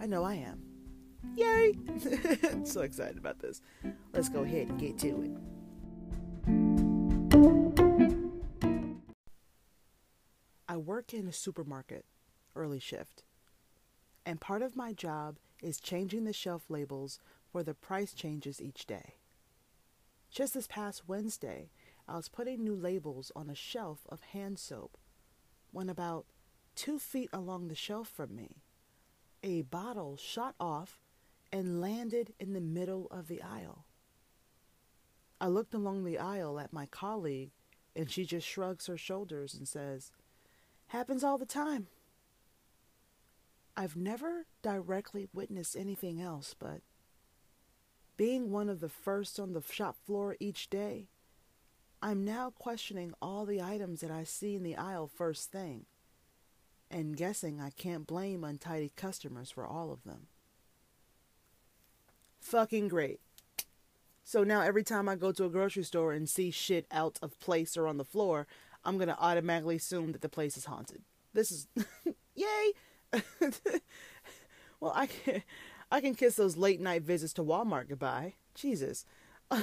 I 0.00 0.06
know 0.06 0.22
I 0.24 0.34
am. 0.34 0.62
Yay! 1.36 1.74
I'm 2.50 2.64
so 2.66 2.82
excited 2.82 3.18
about 3.18 3.40
this. 3.40 3.60
Let's 4.12 4.28
go 4.28 4.42
ahead 4.42 4.68
and 4.68 4.78
get 4.78 4.98
to 4.98 5.22
it. 5.22 5.30
I 10.68 10.76
work 10.76 11.12
in 11.12 11.26
a 11.26 11.32
supermarket, 11.32 12.04
early 12.54 12.80
shift, 12.80 13.24
and 14.26 14.40
part 14.40 14.60
of 14.60 14.76
my 14.76 14.92
job 14.92 15.36
is 15.62 15.80
changing 15.80 16.24
the 16.24 16.32
shelf 16.32 16.64
labels 16.68 17.20
for 17.50 17.62
the 17.62 17.74
price 17.74 18.12
changes 18.12 18.60
each 18.60 18.84
day. 18.84 19.14
Just 20.30 20.52
this 20.52 20.66
past 20.66 21.04
Wednesday, 21.06 21.70
I 22.08 22.16
was 22.16 22.28
putting 22.28 22.62
new 22.62 22.74
labels 22.74 23.30
on 23.36 23.48
a 23.48 23.54
shelf 23.54 24.00
of 24.08 24.20
hand 24.20 24.58
soap 24.58 24.98
when 25.70 25.88
about 25.88 26.26
two 26.74 26.98
feet 26.98 27.30
along 27.32 27.68
the 27.68 27.74
shelf 27.74 28.08
from 28.08 28.34
me, 28.34 28.62
a 29.42 29.62
bottle 29.62 30.16
shot 30.16 30.56
off 30.58 30.98
and 31.52 31.80
landed 31.80 32.34
in 32.40 32.52
the 32.52 32.60
middle 32.60 33.06
of 33.10 33.28
the 33.28 33.40
aisle. 33.40 33.86
I 35.40 35.46
looked 35.46 35.74
along 35.74 36.04
the 36.04 36.18
aisle 36.18 36.58
at 36.58 36.72
my 36.72 36.86
colleague, 36.86 37.50
and 37.94 38.10
she 38.10 38.24
just 38.24 38.46
shrugs 38.46 38.86
her 38.86 38.96
shoulders 38.96 39.54
and 39.54 39.68
says, 39.68 40.10
Happens 40.88 41.22
all 41.22 41.38
the 41.38 41.46
time. 41.46 41.86
I've 43.76 43.96
never 43.96 44.46
directly 44.62 45.28
witnessed 45.32 45.76
anything 45.76 46.20
else, 46.20 46.54
but 46.58 46.80
being 48.16 48.50
one 48.50 48.68
of 48.68 48.80
the 48.80 48.88
first 48.88 49.38
on 49.38 49.52
the 49.52 49.62
shop 49.62 49.96
floor 50.06 50.36
each 50.40 50.70
day, 50.70 51.08
I'm 52.00 52.24
now 52.24 52.50
questioning 52.50 53.12
all 53.20 53.44
the 53.44 53.60
items 53.60 54.00
that 54.00 54.10
I 54.10 54.24
see 54.24 54.54
in 54.54 54.62
the 54.62 54.76
aisle 54.76 55.06
first 55.06 55.50
thing, 55.50 55.86
and 56.90 57.16
guessing 57.16 57.60
I 57.60 57.70
can't 57.70 58.06
blame 58.06 58.44
untidy 58.44 58.92
customers 58.96 59.50
for 59.50 59.66
all 59.66 59.92
of 59.92 60.04
them 60.04 60.28
fucking 62.46 62.88
great. 62.88 63.20
So 64.24 64.44
now 64.44 64.62
every 64.62 64.82
time 64.82 65.08
I 65.08 65.16
go 65.16 65.32
to 65.32 65.44
a 65.44 65.50
grocery 65.50 65.82
store 65.82 66.12
and 66.12 66.28
see 66.28 66.50
shit 66.50 66.86
out 66.90 67.18
of 67.22 67.38
place 67.38 67.76
or 67.76 67.86
on 67.86 67.96
the 67.96 68.04
floor, 68.04 68.46
I'm 68.84 68.96
going 68.96 69.08
to 69.08 69.18
automatically 69.18 69.76
assume 69.76 70.12
that 70.12 70.22
the 70.22 70.28
place 70.28 70.56
is 70.56 70.64
haunted. 70.64 71.02
This 71.32 71.50
is 71.50 71.66
yay. 72.34 72.72
well, 74.80 74.92
I 74.94 75.06
can 75.06 75.42
I 75.90 76.00
can 76.00 76.14
kiss 76.14 76.36
those 76.36 76.56
late 76.56 76.80
night 76.80 77.02
visits 77.02 77.32
to 77.34 77.44
Walmart 77.44 77.88
goodbye. 77.88 78.34
Jesus. 78.54 79.04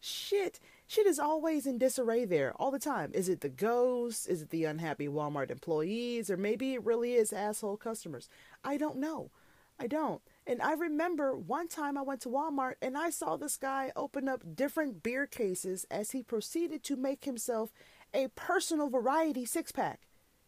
shit. 0.00 0.60
Shit 0.86 1.06
is 1.06 1.18
always 1.18 1.66
in 1.66 1.76
disarray 1.76 2.24
there 2.24 2.54
all 2.56 2.70
the 2.70 2.78
time. 2.78 3.10
Is 3.12 3.28
it 3.28 3.42
the 3.42 3.50
ghosts? 3.50 4.26
Is 4.26 4.40
it 4.40 4.48
the 4.48 4.64
unhappy 4.64 5.06
Walmart 5.06 5.50
employees? 5.50 6.30
Or 6.30 6.38
maybe 6.38 6.72
it 6.72 6.84
really 6.84 7.12
is 7.12 7.32
asshole 7.32 7.76
customers. 7.76 8.28
I 8.64 8.78
don't 8.78 8.96
know. 8.96 9.30
I 9.78 9.86
don't. 9.86 10.22
And 10.46 10.60
I 10.62 10.72
remember 10.72 11.36
one 11.36 11.68
time 11.68 11.96
I 11.98 12.02
went 12.02 12.22
to 12.22 12.28
Walmart 12.30 12.74
and 12.80 12.96
I 12.96 13.10
saw 13.10 13.36
this 13.36 13.56
guy 13.56 13.92
open 13.94 14.28
up 14.28 14.56
different 14.56 15.02
beer 15.02 15.26
cases 15.26 15.86
as 15.90 16.12
he 16.12 16.22
proceeded 16.22 16.82
to 16.84 16.96
make 16.96 17.24
himself 17.24 17.70
a 18.14 18.28
personal 18.28 18.88
variety 18.88 19.44
six 19.44 19.70
pack. 19.70 20.00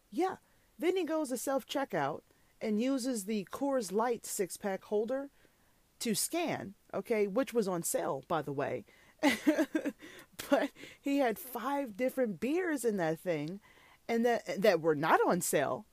Yeah. 0.09 0.37
Then 0.81 0.97
he 0.97 1.03
goes 1.05 1.29
to 1.29 1.37
self 1.37 1.67
checkout 1.67 2.21
and 2.59 2.81
uses 2.81 3.25
the 3.25 3.47
Coors 3.51 3.91
Light 3.91 4.25
six 4.25 4.57
pack 4.57 4.83
holder 4.85 5.29
to 5.99 6.15
scan, 6.15 6.73
okay, 6.93 7.27
which 7.27 7.53
was 7.53 7.67
on 7.67 7.83
sale, 7.83 8.23
by 8.27 8.41
the 8.41 8.51
way. 8.51 8.85
but 10.49 10.71
he 10.99 11.19
had 11.19 11.37
five 11.37 11.95
different 11.95 12.39
beers 12.39 12.83
in 12.83 12.97
that 12.97 13.19
thing 13.19 13.59
and 14.09 14.25
that 14.25 14.59
that 14.59 14.81
were 14.81 14.95
not 14.95 15.19
on 15.27 15.39
sale 15.39 15.85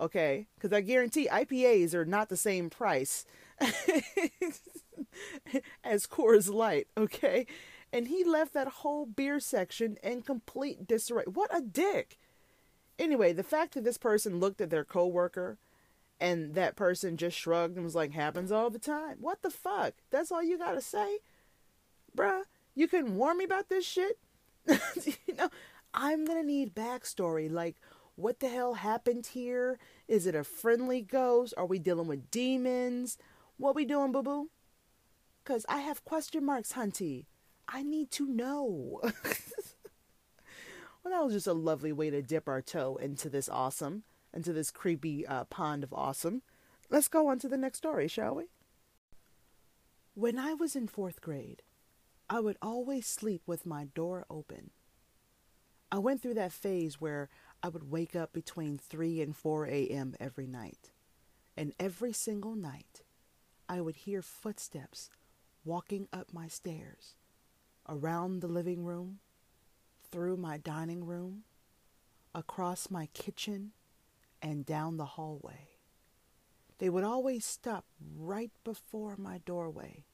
okay? 0.00 0.46
Because 0.54 0.72
i 0.72 0.80
guarantee 0.80 1.28
ipas 1.30 1.92
are 1.92 2.06
not 2.06 2.30
the 2.30 2.36
same 2.36 2.70
price 2.70 3.26
as 5.84 6.06
coors 6.06 6.52
light 6.52 6.88
okay? 6.96 7.46
And 7.92 8.08
he 8.08 8.24
left 8.24 8.54
that 8.54 8.68
whole 8.68 9.04
beer 9.04 9.38
section 9.38 9.98
in 10.02 10.22
complete 10.22 10.86
disarray. 10.86 11.24
What 11.26 11.54
a 11.54 11.60
dick 11.60 12.18
anyway 12.98 13.32
the 13.32 13.42
fact 13.42 13.74
that 13.74 13.84
this 13.84 13.98
person 13.98 14.40
looked 14.40 14.60
at 14.60 14.70
their 14.70 14.84
coworker 14.84 15.58
and 16.20 16.54
that 16.54 16.76
person 16.76 17.16
just 17.16 17.36
shrugged 17.36 17.76
and 17.76 17.84
was 17.84 17.94
like 17.94 18.12
happens 18.12 18.52
all 18.52 18.70
the 18.70 18.78
time 18.78 19.16
what 19.20 19.42
the 19.42 19.50
fuck 19.50 19.94
that's 20.10 20.30
all 20.30 20.42
you 20.42 20.58
gotta 20.58 20.80
say 20.80 21.18
bruh 22.16 22.42
you 22.74 22.86
couldn't 22.88 23.16
warn 23.16 23.38
me 23.38 23.44
about 23.44 23.68
this 23.68 23.84
shit 23.84 24.18
you 24.68 25.34
know 25.36 25.48
i'm 25.94 26.24
gonna 26.24 26.42
need 26.42 26.74
backstory 26.74 27.50
like 27.50 27.76
what 28.16 28.40
the 28.40 28.48
hell 28.48 28.74
happened 28.74 29.26
here? 29.26 29.78
Is 30.06 30.26
it 30.26 30.34
a 30.34 30.44
friendly 30.44 31.00
ghost? 31.00 31.54
Are 31.56 31.66
we 31.66 31.78
dealing 31.78 32.06
with 32.06 32.30
demons? 32.30 33.18
What 33.56 33.74
we 33.74 33.84
doing, 33.84 34.12
boo 34.12 34.22
boo? 34.22 34.50
Cause 35.44 35.64
I 35.68 35.78
have 35.78 36.04
question 36.04 36.44
marks, 36.44 36.74
Hunty. 36.74 37.26
I 37.68 37.82
need 37.82 38.10
to 38.12 38.26
know. 38.26 39.00
well, 41.02 41.12
that 41.12 41.24
was 41.24 41.34
just 41.34 41.46
a 41.46 41.52
lovely 41.52 41.92
way 41.92 42.10
to 42.10 42.22
dip 42.22 42.48
our 42.48 42.62
toe 42.62 42.96
into 42.96 43.28
this 43.28 43.48
awesome, 43.48 44.04
into 44.32 44.52
this 44.52 44.70
creepy 44.70 45.26
uh, 45.26 45.44
pond 45.44 45.84
of 45.84 45.92
awesome. 45.92 46.42
Let's 46.90 47.08
go 47.08 47.28
on 47.28 47.38
to 47.40 47.48
the 47.48 47.56
next 47.56 47.78
story, 47.78 48.08
shall 48.08 48.34
we? 48.34 48.44
When 50.14 50.38
I 50.38 50.54
was 50.54 50.76
in 50.76 50.88
fourth 50.88 51.20
grade, 51.20 51.62
I 52.28 52.40
would 52.40 52.56
always 52.62 53.06
sleep 53.06 53.42
with 53.46 53.66
my 53.66 53.84
door 53.94 54.26
open. 54.30 54.70
I 55.90 55.98
went 55.98 56.22
through 56.22 56.34
that 56.34 56.52
phase 56.52 57.00
where 57.00 57.28
I 57.62 57.68
would 57.68 57.90
wake 57.90 58.16
up 58.16 58.32
between 58.32 58.78
3 58.78 59.20
and 59.20 59.36
4 59.36 59.66
a.m. 59.66 60.14
every 60.18 60.46
night. 60.46 60.90
And 61.56 61.74
every 61.78 62.12
single 62.12 62.54
night, 62.54 63.02
I 63.68 63.80
would 63.80 63.96
hear 63.96 64.22
footsteps 64.22 65.10
walking 65.64 66.08
up 66.12 66.32
my 66.32 66.48
stairs, 66.48 67.14
around 67.88 68.40
the 68.40 68.48
living 68.48 68.84
room, 68.84 69.18
through 70.12 70.36
my 70.36 70.58
dining 70.58 71.04
room, 71.04 71.42
across 72.34 72.90
my 72.90 73.06
kitchen, 73.14 73.72
and 74.42 74.66
down 74.66 74.98
the 74.98 75.06
hallway. 75.06 75.70
They 76.78 76.90
would 76.90 77.04
always 77.04 77.44
stop 77.44 77.86
right 78.16 78.50
before 78.62 79.16
my 79.16 79.38
doorway, 79.38 80.04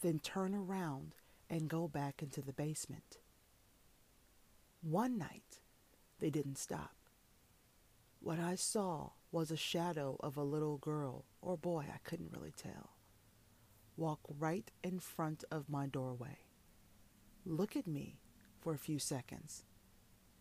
then 0.00 0.20
turn 0.20 0.54
around 0.54 1.16
and 1.48 1.68
go 1.68 1.88
back 1.88 2.22
into 2.22 2.40
the 2.40 2.52
basement. 2.52 3.18
One 4.80 5.18
night, 5.18 5.60
they 6.20 6.30
didn't 6.30 6.58
stop. 6.58 6.94
What 8.20 8.38
I 8.38 8.54
saw 8.54 9.10
was 9.32 9.50
a 9.50 9.56
shadow 9.56 10.16
of 10.20 10.36
a 10.36 10.42
little 10.42 10.76
girl 10.76 11.24
or 11.42 11.56
boy, 11.56 11.86
I 11.92 11.98
couldn't 12.04 12.32
really 12.32 12.52
tell, 12.52 12.90
walk 13.96 14.20
right 14.38 14.70
in 14.84 15.00
front 15.00 15.42
of 15.50 15.68
my 15.68 15.86
doorway, 15.86 16.38
look 17.44 17.76
at 17.76 17.86
me 17.86 18.20
for 18.60 18.74
a 18.74 18.78
few 18.78 18.98
seconds, 18.98 19.64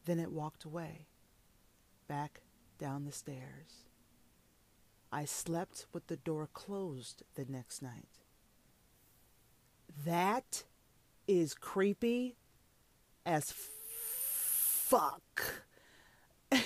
then 0.05 0.19
it 0.19 0.31
walked 0.31 0.63
away, 0.63 1.07
back 2.07 2.41
down 2.77 3.05
the 3.05 3.11
stairs. 3.11 3.85
I 5.11 5.25
slept 5.25 5.87
with 5.93 6.07
the 6.07 6.17
door 6.17 6.47
closed 6.53 7.23
the 7.35 7.45
next 7.47 7.81
night. 7.81 8.19
That 10.05 10.63
is 11.27 11.55
creepy 11.55 12.35
as 13.25 13.53
fuck. 13.53 15.63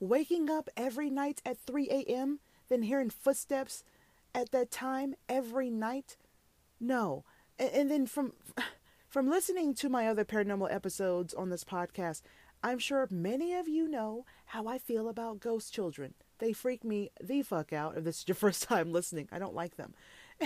waking 0.00 0.50
up 0.50 0.68
every 0.76 1.10
night 1.10 1.40
at 1.44 1.58
3 1.58 1.88
a.m., 1.90 2.40
then 2.68 2.82
hearing 2.82 3.10
footsteps 3.10 3.84
at 4.34 4.50
that 4.52 4.70
time 4.70 5.14
every 5.28 5.70
night? 5.70 6.16
No. 6.80 7.24
And, 7.58 7.70
and 7.70 7.90
then 7.90 8.06
from 8.06 8.32
from 9.16 9.30
listening 9.30 9.72
to 9.72 9.88
my 9.88 10.06
other 10.06 10.26
paranormal 10.26 10.70
episodes 10.70 11.32
on 11.32 11.48
this 11.48 11.64
podcast, 11.64 12.20
I'm 12.62 12.78
sure 12.78 13.08
many 13.10 13.54
of 13.54 13.66
you 13.66 13.88
know 13.88 14.26
how 14.44 14.66
I 14.66 14.76
feel 14.76 15.08
about 15.08 15.40
ghost 15.40 15.72
children. 15.72 16.12
They 16.38 16.52
freak 16.52 16.84
me 16.84 17.12
the 17.18 17.40
fuck 17.40 17.72
out 17.72 17.96
if 17.96 18.04
this 18.04 18.18
is 18.18 18.28
your 18.28 18.34
first 18.44 18.64
time 18.64 18.92
listening. 18.92 19.26
I 19.32 19.38
don't 19.38 19.54
like 19.54 19.78
them. 19.78 19.94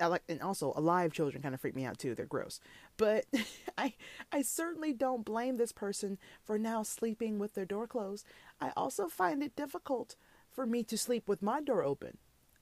I 0.00 0.06
like, 0.06 0.22
and 0.26 0.40
also 0.40 0.72
alive 0.74 1.12
children 1.12 1.42
kind 1.42 1.54
of 1.54 1.60
freak 1.60 1.76
me 1.76 1.84
out 1.84 1.98
too. 1.98 2.14
They're 2.14 2.24
gross. 2.24 2.60
But 2.96 3.26
I, 3.76 3.92
I 4.32 4.40
certainly 4.40 4.94
don't 4.94 5.26
blame 5.26 5.58
this 5.58 5.72
person 5.72 6.16
for 6.42 6.58
now 6.58 6.82
sleeping 6.82 7.38
with 7.38 7.52
their 7.52 7.66
door 7.66 7.86
closed. 7.86 8.24
I 8.58 8.72
also 8.74 9.06
find 9.06 9.42
it 9.42 9.54
difficult 9.54 10.16
for 10.50 10.64
me 10.64 10.82
to 10.84 10.96
sleep 10.96 11.28
with 11.28 11.42
my 11.42 11.60
door 11.60 11.82
open. 11.82 12.16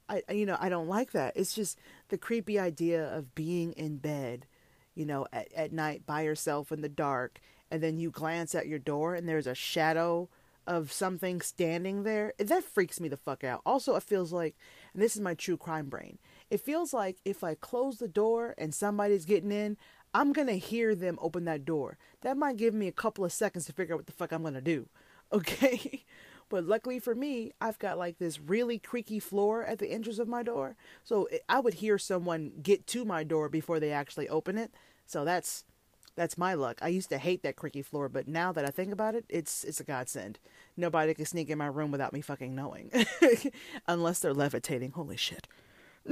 I, 0.08 0.22
you 0.30 0.46
know, 0.46 0.56
I 0.58 0.68
don't 0.68 0.88
like 0.88 1.12
that. 1.12 1.36
It's 1.36 1.54
just 1.54 1.78
the 2.08 2.18
creepy 2.18 2.58
idea 2.58 3.04
of 3.04 3.34
being 3.34 3.72
in 3.72 3.98
bed, 3.98 4.46
you 4.96 5.06
know, 5.06 5.26
at, 5.32 5.52
at 5.54 5.72
night 5.72 6.04
by 6.06 6.22
yourself 6.22 6.72
in 6.72 6.80
the 6.80 6.88
dark, 6.88 7.38
and 7.70 7.82
then 7.82 7.98
you 7.98 8.10
glance 8.10 8.54
at 8.54 8.66
your 8.66 8.78
door 8.80 9.14
and 9.14 9.28
there's 9.28 9.46
a 9.46 9.54
shadow 9.54 10.28
of 10.66 10.90
something 10.92 11.40
standing 11.40 12.02
there. 12.02 12.32
That 12.38 12.64
freaks 12.64 13.00
me 13.00 13.08
the 13.08 13.16
fuck 13.16 13.44
out. 13.44 13.60
Also, 13.64 13.94
it 13.94 14.02
feels 14.02 14.32
like, 14.32 14.56
and 14.92 15.02
this 15.02 15.14
is 15.14 15.22
my 15.22 15.34
true 15.34 15.56
crime 15.56 15.88
brain 15.88 16.18
it 16.50 16.60
feels 16.60 16.92
like 16.92 17.16
if 17.24 17.42
I 17.42 17.54
close 17.54 17.98
the 17.98 18.08
door 18.08 18.54
and 18.56 18.74
somebody's 18.74 19.24
getting 19.24 19.52
in, 19.52 19.76
I'm 20.14 20.32
to 20.46 20.58
hear 20.58 20.94
them 20.94 21.18
open 21.20 21.44
that 21.46 21.64
door. 21.64 21.98
That 22.22 22.36
might 22.36 22.56
give 22.56 22.72
me 22.72 22.88
a 22.88 22.92
couple 22.92 23.24
of 23.24 23.32
seconds 23.32 23.66
to 23.66 23.72
figure 23.72 23.94
out 23.94 23.98
what 23.98 24.06
the 24.06 24.12
fuck 24.12 24.32
I'm 24.32 24.42
to 24.54 24.60
do. 24.60 24.88
Okay? 25.32 26.04
But 26.48 26.64
luckily 26.64 26.98
for 26.98 27.14
me, 27.14 27.52
I've 27.60 27.78
got 27.78 27.98
like 27.98 28.18
this 28.18 28.40
really 28.40 28.78
creaky 28.78 29.18
floor 29.20 29.64
at 29.64 29.78
the 29.78 29.90
entrance 29.90 30.18
of 30.18 30.28
my 30.28 30.42
door. 30.42 30.76
So 31.04 31.28
I 31.48 31.60
would 31.60 31.74
hear 31.74 31.98
someone 31.98 32.52
get 32.62 32.86
to 32.88 33.04
my 33.04 33.24
door 33.24 33.48
before 33.48 33.80
they 33.80 33.92
actually 33.92 34.28
open 34.28 34.56
it. 34.58 34.72
So 35.06 35.24
that's 35.24 35.64
that's 36.16 36.38
my 36.38 36.54
luck. 36.54 36.78
I 36.80 36.88
used 36.88 37.10
to 37.10 37.18
hate 37.18 37.42
that 37.42 37.56
creaky 37.56 37.82
floor, 37.82 38.08
but 38.08 38.26
now 38.26 38.50
that 38.52 38.64
I 38.64 38.70
think 38.70 38.92
about 38.92 39.14
it, 39.14 39.24
it's 39.28 39.64
it's 39.64 39.80
a 39.80 39.84
godsend. 39.84 40.38
Nobody 40.76 41.12
can 41.14 41.26
sneak 41.26 41.50
in 41.50 41.58
my 41.58 41.66
room 41.66 41.90
without 41.90 42.12
me 42.12 42.22
fucking 42.22 42.54
knowing. 42.54 42.90
Unless 43.86 44.20
they're 44.20 44.34
levitating. 44.34 44.92
Holy 44.92 45.16
shit. 45.16 45.46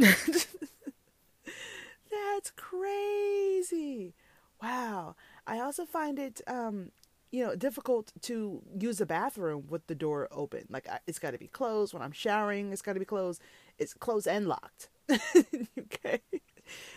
That's 2.10 2.50
crazy. 2.56 4.14
Wow. 4.62 5.16
I 5.46 5.60
also 5.60 5.84
find 5.84 6.18
it, 6.18 6.40
um, 6.46 6.90
you 7.34 7.44
know, 7.44 7.56
difficult 7.56 8.12
to 8.22 8.62
use 8.78 9.00
a 9.00 9.06
bathroom 9.06 9.64
with 9.68 9.84
the 9.88 9.94
door 9.96 10.28
open. 10.30 10.66
Like 10.70 10.86
it's 11.08 11.18
got 11.18 11.32
to 11.32 11.38
be 11.38 11.48
closed 11.48 11.92
when 11.92 12.00
I'm 12.00 12.12
showering. 12.12 12.72
It's 12.72 12.80
got 12.80 12.92
to 12.92 13.00
be 13.00 13.04
closed. 13.04 13.42
It's 13.76 13.92
closed 13.92 14.28
and 14.28 14.46
locked. 14.46 14.88
okay. 15.10 16.20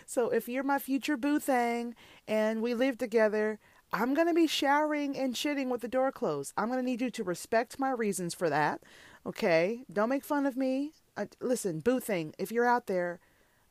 So 0.06 0.30
if 0.30 0.48
you're 0.48 0.62
my 0.62 0.78
future 0.78 1.18
boo 1.18 1.40
thing 1.40 1.96
and 2.28 2.62
we 2.62 2.76
live 2.76 3.00
together, 3.00 3.58
I'm 3.92 4.14
going 4.14 4.28
to 4.28 4.34
be 4.36 4.46
showering 4.46 5.18
and 5.18 5.34
shitting 5.34 5.70
with 5.70 5.82
the 5.82 5.88
door 5.88 6.12
closed. 6.12 6.54
I'm 6.56 6.68
going 6.68 6.80
to 6.80 6.86
need 6.86 7.02
you 7.02 7.10
to 7.10 7.24
respect 7.24 7.80
my 7.80 7.90
reasons 7.90 8.36
for 8.36 8.48
that. 8.48 8.84
Okay? 9.26 9.86
Don't 9.92 10.10
make 10.10 10.24
fun 10.24 10.46
of 10.46 10.56
me. 10.56 10.92
Uh, 11.18 11.26
listen, 11.42 11.80
boo 11.80 12.00
thing, 12.00 12.36
if 12.38 12.52
you're 12.52 12.68
out 12.68 12.86
there, 12.86 13.20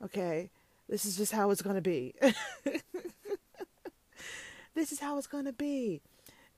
okay, 0.02 0.50
this 0.88 1.04
is 1.04 1.16
just 1.16 1.30
how 1.30 1.50
it's 1.52 1.62
going 1.62 1.76
to 1.76 1.80
be. 1.80 2.16
this 4.74 4.90
is 4.90 4.98
how 4.98 5.16
it's 5.16 5.28
going 5.28 5.44
to 5.44 5.52
be. 5.52 6.02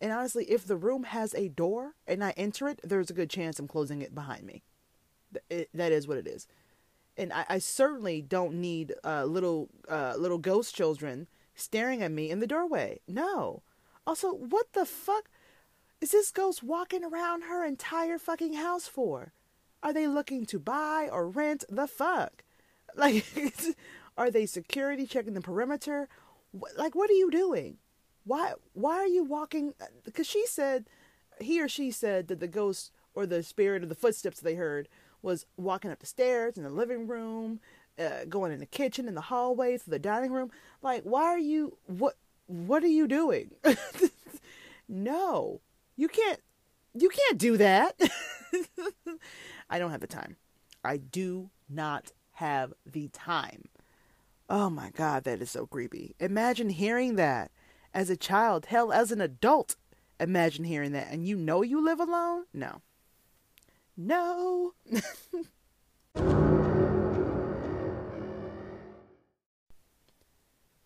And 0.00 0.12
honestly, 0.12 0.44
if 0.44 0.66
the 0.66 0.76
room 0.76 1.04
has 1.04 1.34
a 1.34 1.48
door 1.48 1.94
and 2.06 2.22
I 2.22 2.30
enter 2.36 2.68
it, 2.68 2.80
there's 2.84 3.10
a 3.10 3.14
good 3.14 3.30
chance 3.30 3.58
I'm 3.58 3.68
closing 3.68 4.00
it 4.00 4.14
behind 4.14 4.44
me. 4.44 4.62
It, 5.50 5.68
that 5.74 5.92
is 5.92 6.06
what 6.06 6.18
it 6.18 6.26
is. 6.26 6.46
And 7.16 7.32
I, 7.32 7.44
I 7.48 7.58
certainly 7.58 8.22
don't 8.22 8.54
need 8.54 8.94
uh, 9.04 9.24
little 9.24 9.68
uh, 9.88 10.14
little 10.16 10.38
ghost 10.38 10.74
children 10.74 11.26
staring 11.54 12.02
at 12.02 12.12
me 12.12 12.30
in 12.30 12.38
the 12.38 12.46
doorway. 12.46 13.00
No. 13.08 13.62
Also, 14.06 14.32
what 14.32 14.72
the 14.72 14.86
fuck 14.86 15.28
is 16.00 16.12
this 16.12 16.30
ghost 16.30 16.62
walking 16.62 17.04
around 17.04 17.42
her 17.42 17.64
entire 17.66 18.18
fucking 18.18 18.54
house 18.54 18.86
for? 18.86 19.32
Are 19.82 19.92
they 19.92 20.06
looking 20.06 20.46
to 20.46 20.58
buy 20.58 21.08
or 21.10 21.28
rent? 21.28 21.64
The 21.68 21.88
fuck? 21.88 22.44
Like, 22.94 23.24
are 24.16 24.30
they 24.30 24.46
security 24.46 25.06
checking 25.06 25.34
the 25.34 25.40
perimeter? 25.40 26.08
Like, 26.76 26.94
what 26.94 27.10
are 27.10 27.14
you 27.14 27.30
doing? 27.30 27.78
Why? 28.24 28.52
Why 28.72 28.96
are 28.96 29.06
you 29.06 29.24
walking? 29.24 29.74
Because 30.04 30.26
she 30.26 30.46
said, 30.46 30.86
he 31.40 31.60
or 31.60 31.68
she 31.68 31.90
said 31.90 32.28
that 32.28 32.40
the 32.40 32.48
ghost 32.48 32.92
or 33.14 33.26
the 33.26 33.42
spirit 33.42 33.82
of 33.82 33.88
the 33.88 33.94
footsteps 33.94 34.40
they 34.40 34.54
heard 34.54 34.88
was 35.22 35.46
walking 35.56 35.90
up 35.90 35.98
the 36.00 36.06
stairs 36.06 36.56
in 36.56 36.62
the 36.62 36.70
living 36.70 37.06
room, 37.06 37.60
uh, 37.98 38.24
going 38.28 38.52
in 38.52 38.60
the 38.60 38.66
kitchen, 38.66 39.08
in 39.08 39.14
the 39.14 39.22
hallway, 39.22 39.76
to 39.76 39.90
the 39.90 39.98
dining 39.98 40.32
room. 40.32 40.50
Like, 40.82 41.02
why 41.02 41.24
are 41.24 41.38
you 41.38 41.78
what 41.86 42.14
what 42.46 42.82
are 42.82 42.88
you 42.88 43.06
doing? 43.06 43.50
no. 44.88 45.60
You 45.96 46.08
can't 46.08 46.40
you 46.94 47.08
can't 47.08 47.38
do 47.38 47.56
that. 47.56 48.00
I 49.70 49.78
don't 49.78 49.90
have 49.90 50.00
the 50.00 50.06
time. 50.06 50.36
I 50.84 50.96
do 50.96 51.50
not 51.68 52.12
have 52.32 52.72
the 52.86 53.08
time. 53.08 53.64
Oh 54.48 54.70
my 54.70 54.90
god, 54.90 55.24
that 55.24 55.42
is 55.42 55.50
so 55.50 55.66
creepy. 55.66 56.14
Imagine 56.20 56.70
hearing 56.70 57.16
that 57.16 57.50
as 57.94 58.10
a 58.10 58.16
child, 58.16 58.66
hell 58.66 58.92
as 58.92 59.12
an 59.12 59.20
adult. 59.20 59.76
Imagine 60.20 60.64
hearing 60.64 60.92
that 60.92 61.10
and 61.10 61.26
you 61.26 61.36
know 61.36 61.62
you 61.62 61.84
live 61.84 62.00
alone? 62.00 62.44
No. 62.52 62.82
No. 63.96 64.74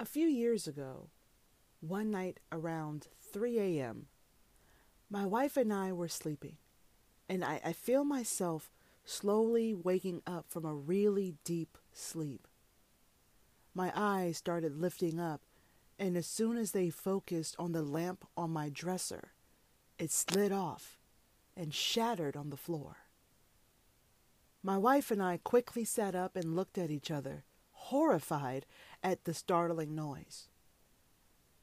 A 0.02 0.04
few 0.04 0.26
years 0.26 0.66
ago, 0.66 1.10
one 1.80 2.10
night 2.10 2.40
around 2.50 3.06
3 3.20 3.58
a.m., 3.60 4.06
my 5.08 5.24
wife 5.24 5.56
and 5.56 5.72
I 5.72 5.92
were 5.92 6.08
sleeping, 6.08 6.56
and 7.28 7.44
I, 7.44 7.60
I 7.64 7.72
feel 7.72 8.02
myself 8.02 8.72
slowly 9.04 9.74
waking 9.74 10.22
up 10.26 10.46
from 10.48 10.64
a 10.64 10.74
really 10.74 11.34
deep 11.44 11.78
sleep. 11.92 12.48
My 13.74 13.92
eyes 13.94 14.38
started 14.38 14.76
lifting 14.76 15.20
up, 15.20 15.42
and 15.98 16.16
as 16.16 16.26
soon 16.26 16.56
as 16.56 16.72
they 16.72 16.90
focused 16.90 17.56
on 17.58 17.72
the 17.72 17.82
lamp 17.82 18.24
on 18.36 18.50
my 18.50 18.68
dresser, 18.68 19.32
it 19.98 20.10
slid 20.10 20.52
off 20.52 20.98
and 21.56 21.74
shattered 21.74 22.36
on 22.36 22.50
the 22.50 22.56
floor. 22.56 22.96
My 24.62 24.78
wife 24.78 25.10
and 25.10 25.22
I 25.22 25.38
quickly 25.38 25.84
sat 25.84 26.14
up 26.14 26.36
and 26.36 26.56
looked 26.56 26.78
at 26.78 26.90
each 26.90 27.10
other, 27.10 27.44
horrified 27.72 28.66
at 29.02 29.24
the 29.24 29.34
startling 29.34 29.94
noise. 29.94 30.48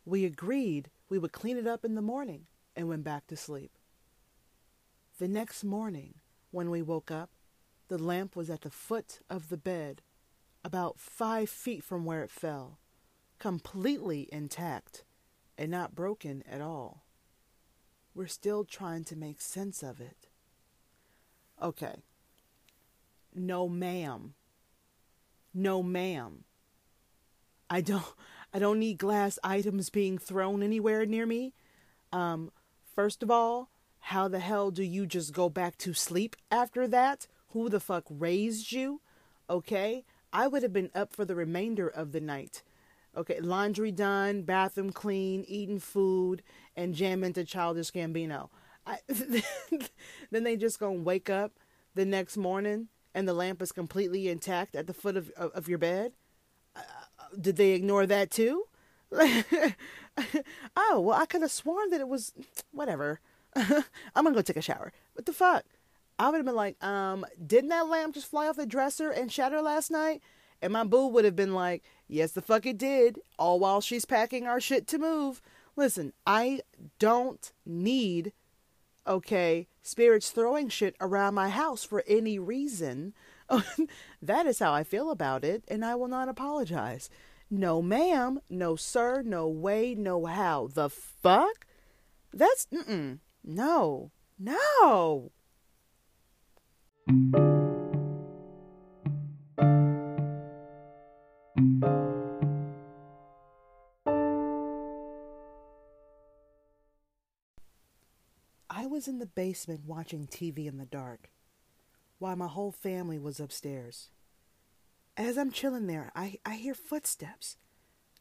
We 0.05 0.25
agreed 0.25 0.89
we 1.07 1.17
would 1.17 1.31
clean 1.31 1.57
it 1.57 1.67
up 1.67 1.85
in 1.85 1.95
the 1.95 2.01
morning 2.01 2.47
and 2.75 2.87
went 2.87 3.03
back 3.03 3.27
to 3.27 3.37
sleep. 3.37 3.71
The 5.17 5.27
next 5.27 5.63
morning, 5.63 6.15
when 6.51 6.69
we 6.69 6.81
woke 6.81 7.11
up, 7.11 7.29
the 7.89 7.97
lamp 7.97 8.35
was 8.35 8.49
at 8.49 8.61
the 8.61 8.69
foot 8.69 9.19
of 9.29 9.49
the 9.49 9.57
bed, 9.57 10.01
about 10.63 10.99
five 10.99 11.49
feet 11.49 11.83
from 11.83 12.05
where 12.05 12.23
it 12.23 12.31
fell, 12.31 12.78
completely 13.39 14.27
intact 14.31 15.03
and 15.57 15.71
not 15.71 15.95
broken 15.95 16.43
at 16.49 16.61
all. 16.61 17.03
We're 18.13 18.27
still 18.27 18.63
trying 18.63 19.03
to 19.05 19.15
make 19.15 19.41
sense 19.41 19.81
of 19.81 19.99
it. 19.99 20.27
Okay, 21.61 21.95
no, 23.33 23.67
ma'am. 23.67 24.33
No, 25.53 25.83
ma'am. 25.83 26.43
I 27.69 27.81
don't 27.81 28.05
I 28.53 28.59
don't 28.59 28.79
need 28.79 28.97
glass 28.97 29.37
items 29.43 29.89
being 29.89 30.17
thrown 30.17 30.63
anywhere 30.63 31.05
near 31.05 31.25
me. 31.25 31.53
Um, 32.11 32.51
first 32.95 33.21
of 33.21 33.29
all, 33.29 33.69
how 33.99 34.27
the 34.27 34.39
hell 34.39 34.71
do 34.71 34.83
you 34.83 35.05
just 35.05 35.33
go 35.33 35.49
back 35.49 35.77
to 35.79 35.93
sleep 35.93 36.35
after 36.49 36.87
that? 36.87 37.27
Who 37.49 37.69
the 37.69 37.79
fuck 37.79 38.05
raised 38.09 38.71
you? 38.71 39.01
Okay? 39.49 40.03
I 40.33 40.47
would 40.47 40.63
have 40.63 40.73
been 40.73 40.91
up 40.95 41.13
for 41.13 41.25
the 41.25 41.35
remainder 41.35 41.87
of 41.87 42.11
the 42.11 42.21
night. 42.21 42.63
Okay, 43.19 43.41
laundry 43.41 43.91
done, 43.91 44.43
bathroom 44.43 44.91
clean, 44.91 45.43
eating 45.45 45.79
food, 45.79 46.41
and 46.77 46.95
jam 46.95 47.21
into 47.21 47.43
childish 47.43 47.91
Gambino. 47.91 48.47
I, 48.87 48.99
then 50.31 50.43
they 50.45 50.55
just 50.55 50.79
gonna 50.79 51.01
wake 51.01 51.29
up 51.29 51.51
the 51.95 52.05
next 52.05 52.37
morning 52.37 52.87
and 53.13 53.27
the 53.27 53.33
lamp 53.33 53.61
is 53.61 53.73
completely 53.73 54.29
intact 54.29 54.73
at 54.73 54.87
the 54.87 54.93
foot 54.93 55.17
of 55.17 55.31
of, 55.31 55.51
of 55.51 55.67
your 55.67 55.77
bed? 55.77 56.13
Uh, 56.77 56.81
did 57.39 57.57
they 57.57 57.71
ignore 57.71 58.05
that 58.05 58.31
too? 58.31 58.63
oh 59.11 59.73
well, 60.77 61.19
I 61.19 61.25
could 61.25 61.41
have 61.41 61.51
sworn 61.51 61.89
that 61.89 61.99
it 61.99 62.07
was 62.07 62.31
whatever. 62.71 63.19
I'm 63.55 63.83
gonna 64.15 64.31
go 64.31 64.41
take 64.41 64.55
a 64.55 64.61
shower. 64.61 64.93
What 65.13 65.25
the 65.25 65.33
fuck? 65.33 65.65
I 66.17 66.29
would 66.29 66.37
have 66.37 66.45
been 66.45 66.55
like, 66.55 66.81
um, 66.81 67.25
didn't 67.45 67.69
that 67.69 67.89
lamp 67.89 68.13
just 68.13 68.27
fly 68.29 68.47
off 68.47 68.55
the 68.55 68.65
dresser 68.65 69.09
and 69.09 69.29
shatter 69.29 69.61
last 69.61 69.91
night? 69.91 70.21
And 70.61 70.73
my 70.73 70.83
boo 70.83 71.07
would 71.07 71.25
have 71.25 71.35
been 71.35 71.53
like, 71.53 71.83
yes, 72.07 72.31
the 72.31 72.41
fuck 72.41 72.65
it 72.65 72.77
did. 72.77 73.19
All 73.37 73.59
while 73.59 73.81
she's 73.81 74.05
packing 74.05 74.45
our 74.47 74.59
shit 74.59 74.87
to 74.87 74.97
move. 74.97 75.41
Listen, 75.75 76.13
I 76.25 76.61
don't 76.97 77.51
need 77.65 78.33
okay, 79.09 79.67
spirits 79.81 80.29
throwing 80.29 80.69
shit 80.69 80.95
around 81.01 81.33
my 81.33 81.49
house 81.49 81.83
for 81.83 82.03
any 82.07 82.37
reason. 82.39 83.13
that 84.21 84.45
is 84.45 84.59
how 84.59 84.71
I 84.71 84.83
feel 84.83 85.09
about 85.09 85.43
it, 85.43 85.63
and 85.67 85.83
I 85.83 85.95
will 85.95 86.07
not 86.07 86.29
apologize. 86.29 87.09
No, 87.49 87.81
ma'am, 87.81 88.39
no, 88.49 88.75
sir, 88.75 89.23
no 89.25 89.47
way, 89.47 89.95
no 89.95 90.25
how. 90.25 90.69
The 90.71 90.89
fuck? 90.89 91.65
That's, 92.31 92.67
mm-mm, 92.71 93.17
no, 93.43 94.11
no. 94.37 95.31
Was 108.99 109.07
in 109.07 109.19
the 109.19 109.25
basement 109.25 109.85
watching 109.87 110.27
TV 110.27 110.67
in 110.67 110.77
the 110.77 110.85
dark, 110.85 111.29
while 112.17 112.35
my 112.35 112.47
whole 112.47 112.73
family 112.73 113.17
was 113.17 113.39
upstairs. 113.39 114.09
As 115.15 115.37
I'm 115.37 115.51
chilling 115.51 115.87
there, 115.87 116.11
I, 116.17 116.37
I 116.45 116.55
hear 116.55 116.73
footsteps 116.73 117.55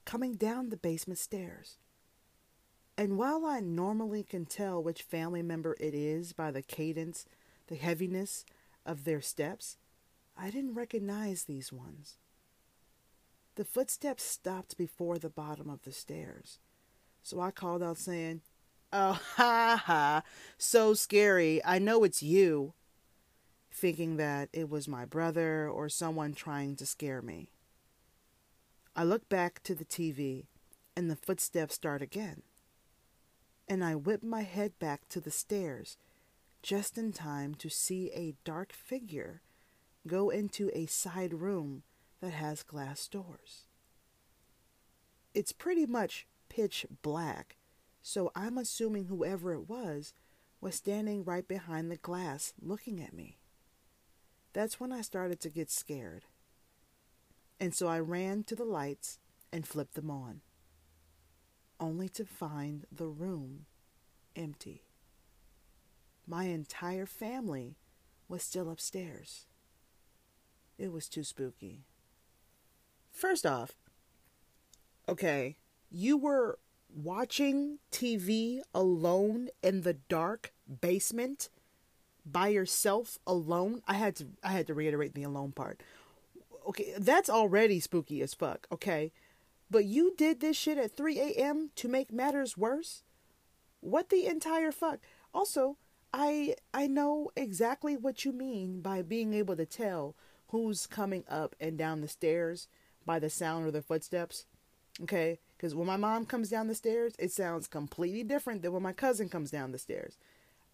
coming 0.05 0.35
down 0.35 0.69
the 0.69 0.77
basement 0.77 1.19
stairs. 1.19 1.79
And 2.97 3.19
while 3.19 3.45
I 3.45 3.59
normally 3.59 4.23
can 4.23 4.47
tell 4.47 4.81
which 4.81 5.03
family 5.03 5.43
member 5.43 5.77
it 5.81 5.95
is 5.95 6.33
by 6.33 6.53
the 6.53 6.63
cadence, 6.63 7.27
the 7.67 7.75
heaviness 7.75 8.45
of 8.87 9.03
their 9.03 9.21
steps, 9.21 9.79
I 10.39 10.49
didn't 10.49 10.75
recognize 10.75 11.43
these 11.43 11.73
ones. 11.73 12.19
The 13.57 13.65
footsteps 13.65 14.23
stopped 14.23 14.79
before 14.79 15.19
the 15.19 15.29
bottom 15.29 15.69
of 15.69 15.83
the 15.83 15.91
stairs, 15.91 16.61
so 17.25 17.41
I 17.41 17.51
called 17.51 17.83
out, 17.83 17.99
saying, 17.99 18.43
Oh, 18.93 19.21
ha 19.37 19.83
ha. 19.85 20.23
So 20.57 20.95
scary. 20.95 21.61
I 21.65 21.79
know 21.79 22.05
it's 22.05 22.23
you. 22.23 22.75
Thinking 23.71 24.17
that 24.17 24.49
it 24.53 24.69
was 24.69 24.89
my 24.89 25.05
brother 25.05 25.69
or 25.69 25.89
someone 25.89 26.35
trying 26.35 26.77
to 26.77 26.87
scare 26.87 27.23
me. 27.23 27.51
I 28.97 29.05
look 29.05 29.29
back 29.29 29.63
to 29.65 29.75
the 29.75 29.85
TV 29.85 30.47
and 30.97 31.11
the 31.11 31.17
footsteps 31.17 31.75
start 31.75 32.03
again. 32.03 32.43
And 33.69 33.85
I 33.85 33.95
whip 33.95 34.23
my 34.23 34.43
head 34.43 34.79
back 34.79 35.09
to 35.11 35.21
the 35.21 35.31
stairs 35.31 35.99
just 36.63 36.99
in 36.99 37.13
time 37.13 37.55
to 37.57 37.69
see 37.69 38.11
a 38.13 38.35
dark 38.45 38.73
figure 38.73 39.43
go 40.07 40.31
into 40.31 40.71
a 40.75 40.87
side 40.87 41.35
room 41.35 41.83
that 42.21 42.33
has 42.33 42.63
glass 42.63 43.07
doors. 43.07 43.67
It's 45.35 45.53
pretty 45.53 45.87
much 45.87 46.27
pitch 46.49 46.87
black 47.03 47.58
so 48.09 48.33
I'm 48.35 48.57
assuming 48.57 49.05
whoever 49.05 49.53
it 49.53 49.69
was 49.69 50.15
was 50.63 50.75
standing 50.75 51.25
right 51.25 51.47
behind 51.47 51.91
the 51.91 51.99
glass 51.99 52.55
looking 52.59 53.03
at 53.03 53.13
me. 53.13 53.37
That's 54.55 54.81
when 54.81 54.93
I 54.93 55.03
started 55.03 55.41
to 55.41 55.51
get 55.51 55.71
scared. 55.71 56.25
And 57.61 57.75
so 57.75 57.87
I 57.87 57.99
ran 57.99 58.45
to 58.45 58.57
the 58.57 58.65
lights 58.65 59.19
and 59.53 59.67
flipped 59.67 59.93
them 59.93 60.11
on, 60.11 60.41
only 61.79 62.09
to 62.09 62.25
find 62.25 62.87
the 62.91 63.09
room 63.09 63.67
empty. 64.35 64.85
My 66.27 66.45
entire 66.45 67.05
family 67.05 67.77
was 68.27 68.43
still 68.43 68.71
upstairs. 68.71 69.45
It 70.79 70.93
was 70.93 71.11
too 71.11 71.25
spooky. 71.25 71.85
First 73.13 73.45
off, 73.45 73.73
okay, 75.07 75.59
you 75.91 76.17
were 76.17 76.59
watching 76.95 77.79
TV 77.93 78.61
alone 78.75 79.49
in 79.63 79.83
the 79.83 79.95
dark 79.95 80.53
basement 80.81 81.49
by 82.25 82.49
yourself 82.49 83.19
alone. 83.27 83.83
I 83.87 83.95
had 83.95 84.17
to 84.17 84.27
I 84.43 84.49
had 84.49 84.67
to 84.69 84.75
reiterate 84.75 85.15
the 85.15 85.23
alone 85.23 85.53
part. 85.53 85.83
Okay, 86.69 86.95
that's 86.99 87.31
already 87.31 87.81
spooky 87.81 88.21
as 88.21 88.35
fuck, 88.35 88.67
okay? 88.71 89.13
But 89.71 89.85
you 89.85 90.15
did 90.17 90.41
this 90.41 90.57
shit 90.57 90.79
at 90.79 90.97
3 90.97 91.19
a.m. 91.19 91.71
to 91.77 91.89
make 91.89 92.13
matters 92.13 92.57
worse? 92.57 93.05
What 93.81 94.11
the 94.11 94.27
entire 94.27 94.73
fuck? 94.73 95.01
Also, 95.33 95.77
I 96.13 96.57
I 96.75 96.87
know 96.87 97.31
exactly 97.37 97.97
what 97.97 98.25
you 98.25 98.33
mean 98.33 98.81
by 98.81 99.03
being 99.03 99.35
able 99.35 99.57
to 99.57 99.67
tell 99.67 100.15
who's 100.49 100.87
coming 100.87 101.25
up 101.29 101.55
and 101.61 101.77
down 101.77 102.01
the 102.01 102.09
stairs 102.09 102.69
by 103.05 103.19
the 103.19 103.31
sound 103.31 103.67
of 103.67 103.73
their 103.73 103.83
footsteps. 103.83 104.47
Okay? 105.03 105.39
Because 105.59 105.75
when 105.75 105.89
my 105.89 105.97
mom 105.97 106.25
comes 106.25 106.49
down 106.49 106.69
the 106.69 106.75
stairs, 106.75 107.15
it 107.19 107.33
sounds 107.33 107.67
completely 107.67 108.23
different 108.23 108.63
than 108.63 108.73
when 108.73 108.83
my 108.83 108.93
cousin 108.93 109.29
comes 109.29 109.51
down 109.51 109.73
the 109.73 109.79
stairs. 109.79 110.17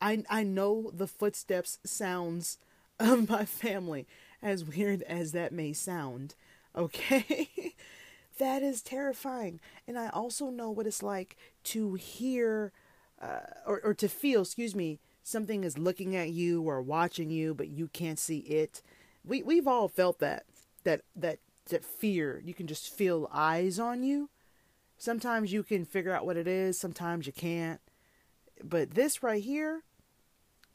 I 0.01 0.25
I 0.29 0.43
know 0.43 0.91
the 0.93 1.09
footsteps 1.09 1.79
sounds 1.85 2.59
of 3.01 3.29
my 3.29 3.45
family, 3.45 4.07
as 4.43 4.65
weird 4.65 5.03
as 5.03 5.33
that 5.33 5.53
may 5.53 5.73
sound. 5.73 6.35
Okay? 6.77 7.75
that 8.39 8.63
is 8.63 8.83
terrifying. 8.83 9.59
And 9.89 9.99
I 9.99 10.09
also 10.09 10.51
know 10.51 10.71
what 10.71 10.87
it's 10.87 11.03
like 11.03 11.37
to 11.65 11.95
hear 11.95 12.73
uh, 13.21 13.41
or, 13.67 13.81
or 13.83 13.95
to 13.95 14.09
feel, 14.09 14.43
excuse 14.43 14.75
me, 14.75 15.01
something 15.23 15.65
is 15.65 15.79
looking 15.79 16.15
at 16.15 16.31
you 16.31 16.63
or 16.63 16.83
watching 16.83 17.31
you, 17.31 17.55
but 17.55 17.69
you 17.69 17.89
can't 17.89 18.19
see 18.19 18.39
it. 18.39 18.83
We, 19.25 19.43
we've 19.43 19.67
all 19.67 19.89
felt 19.89 20.19
that, 20.19 20.45
that, 20.85 21.03
that, 21.17 21.39
that 21.71 21.85
fear. 21.85 22.43
You 22.45 22.55
can 22.55 22.67
just 22.67 22.95
feel 22.95 23.31
eyes 23.33 23.79
on 23.79 24.03
you. 24.03 24.29
Sometimes 24.99 25.53
you 25.53 25.63
can 25.63 25.85
figure 25.85 26.13
out 26.13 26.27
what 26.27 26.37
it 26.37 26.47
is, 26.47 26.79
sometimes 26.79 27.27
you 27.27 27.33
can't. 27.33 27.81
But 28.63 28.93
this 28.93 29.23
right 29.23 29.43
here, 29.43 29.83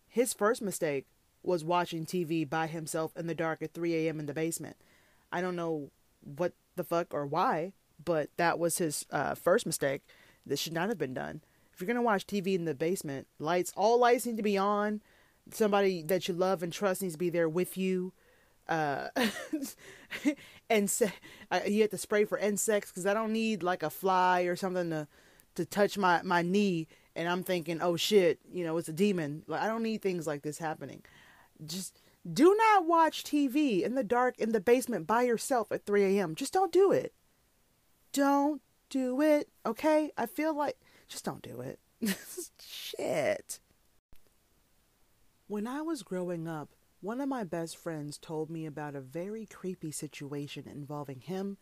his 0.07 0.33
first 0.33 0.61
mistake 0.61 1.05
was 1.43 1.63
watching 1.63 2.05
TV 2.05 2.47
by 2.47 2.67
himself 2.67 3.15
in 3.15 3.27
the 3.27 3.35
dark 3.35 3.61
at 3.61 3.73
3 3.73 3.95
a.m. 3.95 4.19
in 4.19 4.25
the 4.25 4.33
basement. 4.33 4.77
I 5.31 5.41
don't 5.41 5.55
know 5.55 5.91
what 6.21 6.53
the 6.75 6.83
fuck 6.83 7.13
or 7.13 7.25
why, 7.25 7.73
but 8.03 8.29
that 8.37 8.59
was 8.59 8.77
his 8.77 9.05
uh, 9.11 9.35
first 9.35 9.65
mistake. 9.65 10.01
This 10.45 10.59
should 10.59 10.73
not 10.73 10.89
have 10.89 10.97
been 10.97 11.13
done. 11.13 11.41
If 11.73 11.79
you're 11.79 11.87
gonna 11.87 12.01
watch 12.01 12.27
TV 12.27 12.55
in 12.55 12.65
the 12.65 12.75
basement, 12.75 13.27
lights, 13.37 13.71
all 13.75 13.99
lights 13.99 14.25
need 14.25 14.37
to 14.37 14.43
be 14.43 14.57
on. 14.57 15.01
Somebody 15.51 16.03
that 16.03 16.27
you 16.27 16.33
love 16.33 16.61
and 16.61 16.73
trust 16.73 17.01
needs 17.01 17.13
to 17.13 17.19
be 17.19 17.29
there 17.29 17.49
with 17.49 17.77
you. 17.77 18.13
Uh, 18.69 19.09
and 20.69 20.89
se- 20.89 21.11
uh, 21.51 21.61
you 21.65 21.81
have 21.81 21.89
to 21.89 21.97
spray 21.97 22.23
for 22.23 22.37
insects 22.37 22.91
because 22.91 23.05
I 23.05 23.13
don't 23.13 23.33
need 23.33 23.63
like 23.63 23.83
a 23.83 23.89
fly 23.89 24.43
or 24.43 24.55
something 24.55 24.91
to 24.91 25.07
to 25.55 25.65
touch 25.65 25.97
my 25.97 26.21
my 26.21 26.41
knee 26.43 26.87
and 27.15 27.27
I'm 27.27 27.43
thinking, 27.43 27.81
oh 27.81 27.97
shit, 27.97 28.39
you 28.49 28.63
know, 28.63 28.77
it's 28.77 28.87
a 28.87 28.93
demon. 28.93 29.43
Like 29.47 29.61
I 29.61 29.67
don't 29.67 29.83
need 29.83 30.01
things 30.01 30.27
like 30.27 30.43
this 30.43 30.59
happening. 30.59 31.03
Just 31.65 31.99
do 32.31 32.55
not 32.55 32.85
watch 32.85 33.23
TV 33.23 33.81
in 33.81 33.95
the 33.95 34.03
dark 34.03 34.37
in 34.37 34.51
the 34.51 34.61
basement 34.61 35.07
by 35.07 35.23
yourself 35.23 35.71
at 35.71 35.85
3 35.85 36.17
a.m. 36.17 36.35
Just 36.35 36.53
don't 36.53 36.71
do 36.71 36.91
it. 36.91 37.13
Don't 38.13 38.61
do 38.89 39.21
it, 39.21 39.49
okay? 39.65 40.11
I 40.17 40.27
feel 40.27 40.55
like 40.55 40.77
just 41.07 41.25
don't 41.25 41.41
do 41.41 41.61
it. 41.61 41.79
shit. 42.61 43.59
When 45.47 45.67
I 45.67 45.81
was 45.81 46.03
growing 46.03 46.47
up, 46.47 46.69
one 47.01 47.21
of 47.21 47.29
my 47.29 47.43
best 47.43 47.77
friends 47.77 48.17
told 48.17 48.49
me 48.49 48.65
about 48.65 48.95
a 48.95 49.01
very 49.01 49.45
creepy 49.45 49.91
situation 49.91 50.67
involving 50.67 51.21
him, 51.21 51.57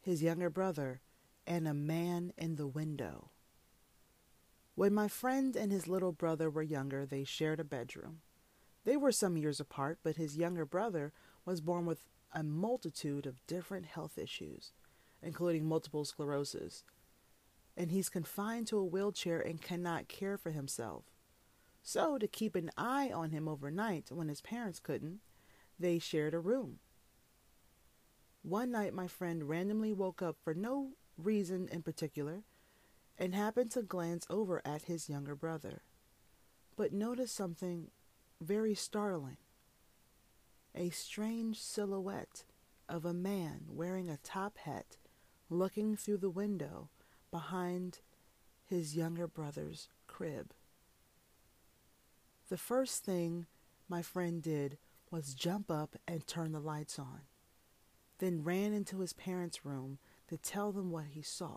his 0.00 0.22
younger 0.22 0.48
brother, 0.48 1.00
and 1.46 1.68
a 1.68 1.74
man 1.74 2.32
in 2.38 2.56
the 2.56 2.66
window. 2.66 3.30
When 4.74 4.94
my 4.94 5.08
friend 5.08 5.54
and 5.54 5.70
his 5.70 5.86
little 5.86 6.12
brother 6.12 6.48
were 6.48 6.62
younger, 6.62 7.04
they 7.04 7.24
shared 7.24 7.60
a 7.60 7.64
bedroom. 7.64 8.20
They 8.84 8.96
were 8.96 9.12
some 9.12 9.36
years 9.36 9.60
apart, 9.60 9.98
but 10.02 10.16
his 10.16 10.38
younger 10.38 10.64
brother 10.64 11.12
was 11.44 11.60
born 11.60 11.84
with 11.84 12.02
a 12.32 12.42
multitude 12.42 13.26
of 13.26 13.46
different 13.46 13.86
health 13.86 14.16
issues, 14.16 14.72
including 15.22 15.66
multiple 15.66 16.06
sclerosis, 16.06 16.82
and 17.76 17.90
he's 17.90 18.08
confined 18.08 18.66
to 18.68 18.78
a 18.78 18.84
wheelchair 18.84 19.40
and 19.40 19.60
cannot 19.60 20.08
care 20.08 20.38
for 20.38 20.50
himself. 20.50 21.11
So, 21.82 22.16
to 22.16 22.28
keep 22.28 22.54
an 22.54 22.70
eye 22.76 23.10
on 23.12 23.30
him 23.30 23.48
overnight 23.48 24.10
when 24.10 24.28
his 24.28 24.40
parents 24.40 24.78
couldn't, 24.78 25.20
they 25.78 25.98
shared 25.98 26.32
a 26.32 26.38
room. 26.38 26.78
One 28.42 28.70
night, 28.70 28.94
my 28.94 29.08
friend 29.08 29.48
randomly 29.48 29.92
woke 29.92 30.22
up 30.22 30.36
for 30.42 30.54
no 30.54 30.92
reason 31.16 31.68
in 31.68 31.82
particular 31.82 32.44
and 33.18 33.34
happened 33.34 33.72
to 33.72 33.82
glance 33.82 34.26
over 34.30 34.62
at 34.64 34.82
his 34.82 35.08
younger 35.08 35.34
brother, 35.34 35.82
but 36.76 36.92
noticed 36.92 37.34
something 37.34 37.90
very 38.40 38.74
startling 38.74 39.36
a 40.74 40.90
strange 40.90 41.60
silhouette 41.60 42.44
of 42.88 43.04
a 43.04 43.12
man 43.12 43.64
wearing 43.68 44.08
a 44.08 44.16
top 44.18 44.58
hat 44.58 44.96
looking 45.50 45.96
through 45.96 46.16
the 46.16 46.30
window 46.30 46.88
behind 47.30 48.00
his 48.64 48.96
younger 48.96 49.26
brother's 49.26 49.88
crib. 50.06 50.52
The 52.52 52.58
first 52.58 53.02
thing 53.02 53.46
my 53.88 54.02
friend 54.02 54.42
did 54.42 54.76
was 55.10 55.32
jump 55.32 55.70
up 55.70 55.96
and 56.06 56.26
turn 56.26 56.52
the 56.52 56.60
lights 56.60 56.98
on, 56.98 57.22
then 58.18 58.44
ran 58.44 58.74
into 58.74 58.98
his 58.98 59.14
parents' 59.14 59.64
room 59.64 59.96
to 60.28 60.36
tell 60.36 60.70
them 60.70 60.90
what 60.90 61.06
he 61.12 61.22
saw. 61.22 61.56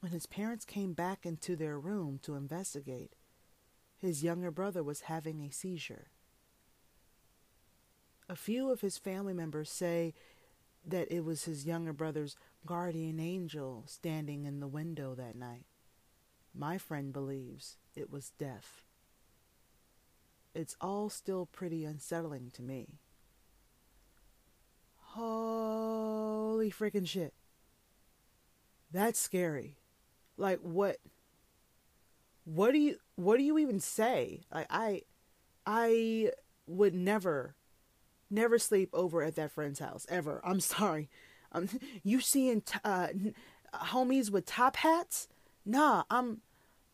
When 0.00 0.12
his 0.12 0.26
parents 0.26 0.66
came 0.66 0.92
back 0.92 1.24
into 1.24 1.56
their 1.56 1.80
room 1.80 2.20
to 2.24 2.34
investigate, 2.34 3.14
his 3.96 4.22
younger 4.22 4.50
brother 4.50 4.82
was 4.82 5.00
having 5.00 5.40
a 5.40 5.52
seizure. 5.52 6.08
A 8.28 8.36
few 8.36 8.70
of 8.70 8.82
his 8.82 8.98
family 8.98 9.32
members 9.32 9.70
say 9.70 10.12
that 10.84 11.10
it 11.10 11.24
was 11.24 11.44
his 11.44 11.64
younger 11.64 11.94
brother's 11.94 12.36
guardian 12.66 13.20
angel 13.20 13.84
standing 13.86 14.44
in 14.44 14.60
the 14.60 14.68
window 14.68 15.14
that 15.14 15.34
night. 15.34 15.64
My 16.54 16.76
friend 16.76 17.10
believes 17.10 17.78
it 17.96 18.10
was 18.10 18.32
death. 18.38 18.84
It's 20.58 20.74
all 20.80 21.08
still 21.08 21.46
pretty 21.46 21.84
unsettling 21.84 22.50
to 22.54 22.62
me. 22.62 22.98
Holy 24.96 26.72
freaking 26.72 27.06
shit. 27.06 27.32
That's 28.90 29.20
scary. 29.20 29.76
Like 30.36 30.58
what 30.58 30.96
what 32.44 32.72
do 32.72 32.78
you 32.78 32.96
what 33.14 33.36
do 33.36 33.44
you 33.44 33.56
even 33.56 33.78
say? 33.78 34.40
Like 34.52 34.66
i 34.68 35.02
i 35.64 36.32
would 36.66 36.92
never 36.92 37.54
never 38.28 38.58
sleep 38.58 38.90
over 38.92 39.22
at 39.22 39.36
that 39.36 39.52
friend's 39.52 39.78
house 39.78 40.06
ever. 40.08 40.40
I'm 40.42 40.58
sorry. 40.76 41.08
Um 41.52 41.68
you 42.02 42.20
seeing 42.20 42.62
t- 42.62 42.80
uh 42.84 43.08
homies 43.72 44.28
with 44.28 44.44
top 44.44 44.74
hats? 44.74 45.28
Nah 45.64 46.02
i'm 46.10 46.40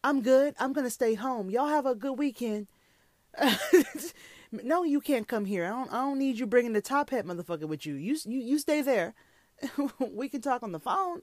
i'm 0.03 0.21
good. 0.21 0.55
I'm 0.61 0.75
gonna 0.75 0.91
stay 0.91 1.15
home. 1.15 1.49
Y'all 1.49 1.69
have 1.69 1.87
a 1.87 1.95
good 1.95 2.19
weekend 2.19 2.67
no 4.53 4.85
you 4.85 5.01
can't 5.01 5.29
come 5.29 5.45
here 5.45 5.65
i 5.65 5.69
don't 5.69 5.93
i 5.93 5.97
don't 5.97 6.19
need 6.19 6.39
you 6.39 6.47
bringing 6.47 6.73
the 6.73 6.81
top 6.81 7.11
hat 7.11 7.27
motherfucker 7.27 7.67
with 7.67 7.85
you 7.85 7.95
you 7.95 8.17
you, 8.25 8.41
you 8.41 8.59
stay 8.59 8.81
there 8.83 9.15
we 10.11 10.29
can 10.29 10.41
talk 10.41 10.63
on 10.63 10.73
the 10.73 10.81
phone 10.81 11.23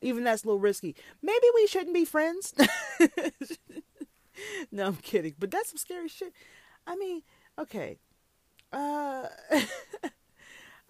even 0.00 0.24
that's 0.24 0.44
a 0.44 0.46
little 0.46 0.60
risky. 0.60 0.94
Maybe 1.22 1.46
we 1.54 1.66
shouldn't 1.66 1.94
be 1.94 2.04
friends. 2.04 2.54
no, 4.72 4.86
I'm 4.86 4.96
kidding. 4.96 5.34
But 5.38 5.50
that's 5.50 5.70
some 5.70 5.78
scary 5.78 6.08
shit. 6.08 6.32
I 6.86 6.96
mean, 6.96 7.22
okay. 7.58 7.98
Uh 8.72 9.26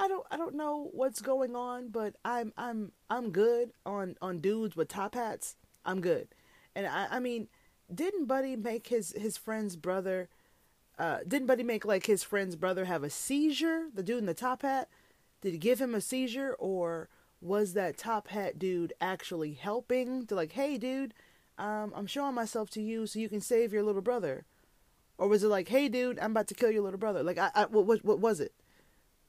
I 0.01 0.09
don't 0.09 0.27
I 0.31 0.37
don't 0.37 0.55
know 0.55 0.91
what's 0.93 1.21
going 1.21 1.57
on, 1.57 1.89
but 1.89 2.17
I'm 2.25 2.53
I'm 2.57 2.93
I'm 3.09 3.31
good 3.31 3.73
on 3.87 4.17
on 4.21 4.41
dudes 4.41 4.77
with 4.77 4.89
top 4.89 5.15
hats. 5.15 5.57
I'm 5.85 6.01
good. 6.01 6.29
And 6.75 6.87
I 6.87 7.09
I 7.13 7.21
mean, 7.21 7.49
didn't 7.93 8.27
Buddy 8.27 8.57
make 8.57 8.89
his 8.89 9.15
his 9.17 9.37
friend's 9.37 9.77
brother 9.77 10.29
uh 10.99 11.19
didn't 11.27 11.47
Buddy 11.47 11.63
make 11.63 11.85
like 11.85 12.07
his 12.07 12.23
friend's 12.23 12.57
brother 12.57 12.85
have 12.85 13.03
a 13.03 13.11
seizure? 13.11 13.87
The 13.95 14.03
dude 14.03 14.19
in 14.19 14.27
the 14.27 14.35
top 14.35 14.63
hat? 14.63 14.89
Did 15.41 15.53
he 15.53 15.59
give 15.59 15.81
him 15.81 15.95
a 15.95 16.01
seizure 16.01 16.55
or 16.59 17.09
was 17.41 17.75
that 17.75 17.97
top 17.97 18.29
hat 18.29 18.59
dude 18.59 18.93
actually 19.01 19.53
helping 19.53 20.27
to 20.27 20.35
like, 20.35 20.53
hey 20.53 20.77
dude, 20.77 21.15
um, 21.59 21.93
I'm 21.95 22.07
showing 22.07 22.35
myself 22.35 22.71
to 22.71 22.83
you 22.83 23.07
so 23.07 23.19
you 23.19 23.29
can 23.29 23.41
save 23.41 23.73
your 23.73 23.83
little 23.83 24.03
brother, 24.03 24.45
or 25.17 25.29
was 25.29 25.43
it 25.43 25.49
like, 25.49 25.69
hey 25.69 25.89
dude, 25.89 26.19
I'm 26.19 26.33
about 26.33 26.49
to 26.49 26.55
kill 26.55 26.71
your 26.71 26.83
little 26.83 26.99
brother? 26.99 27.23
Like, 27.23 27.39
I, 27.39 27.51
I 27.55 27.65
what, 27.67 27.87
what, 27.87 28.05
what 28.05 28.21
was 28.21 28.41
it? 28.41 28.53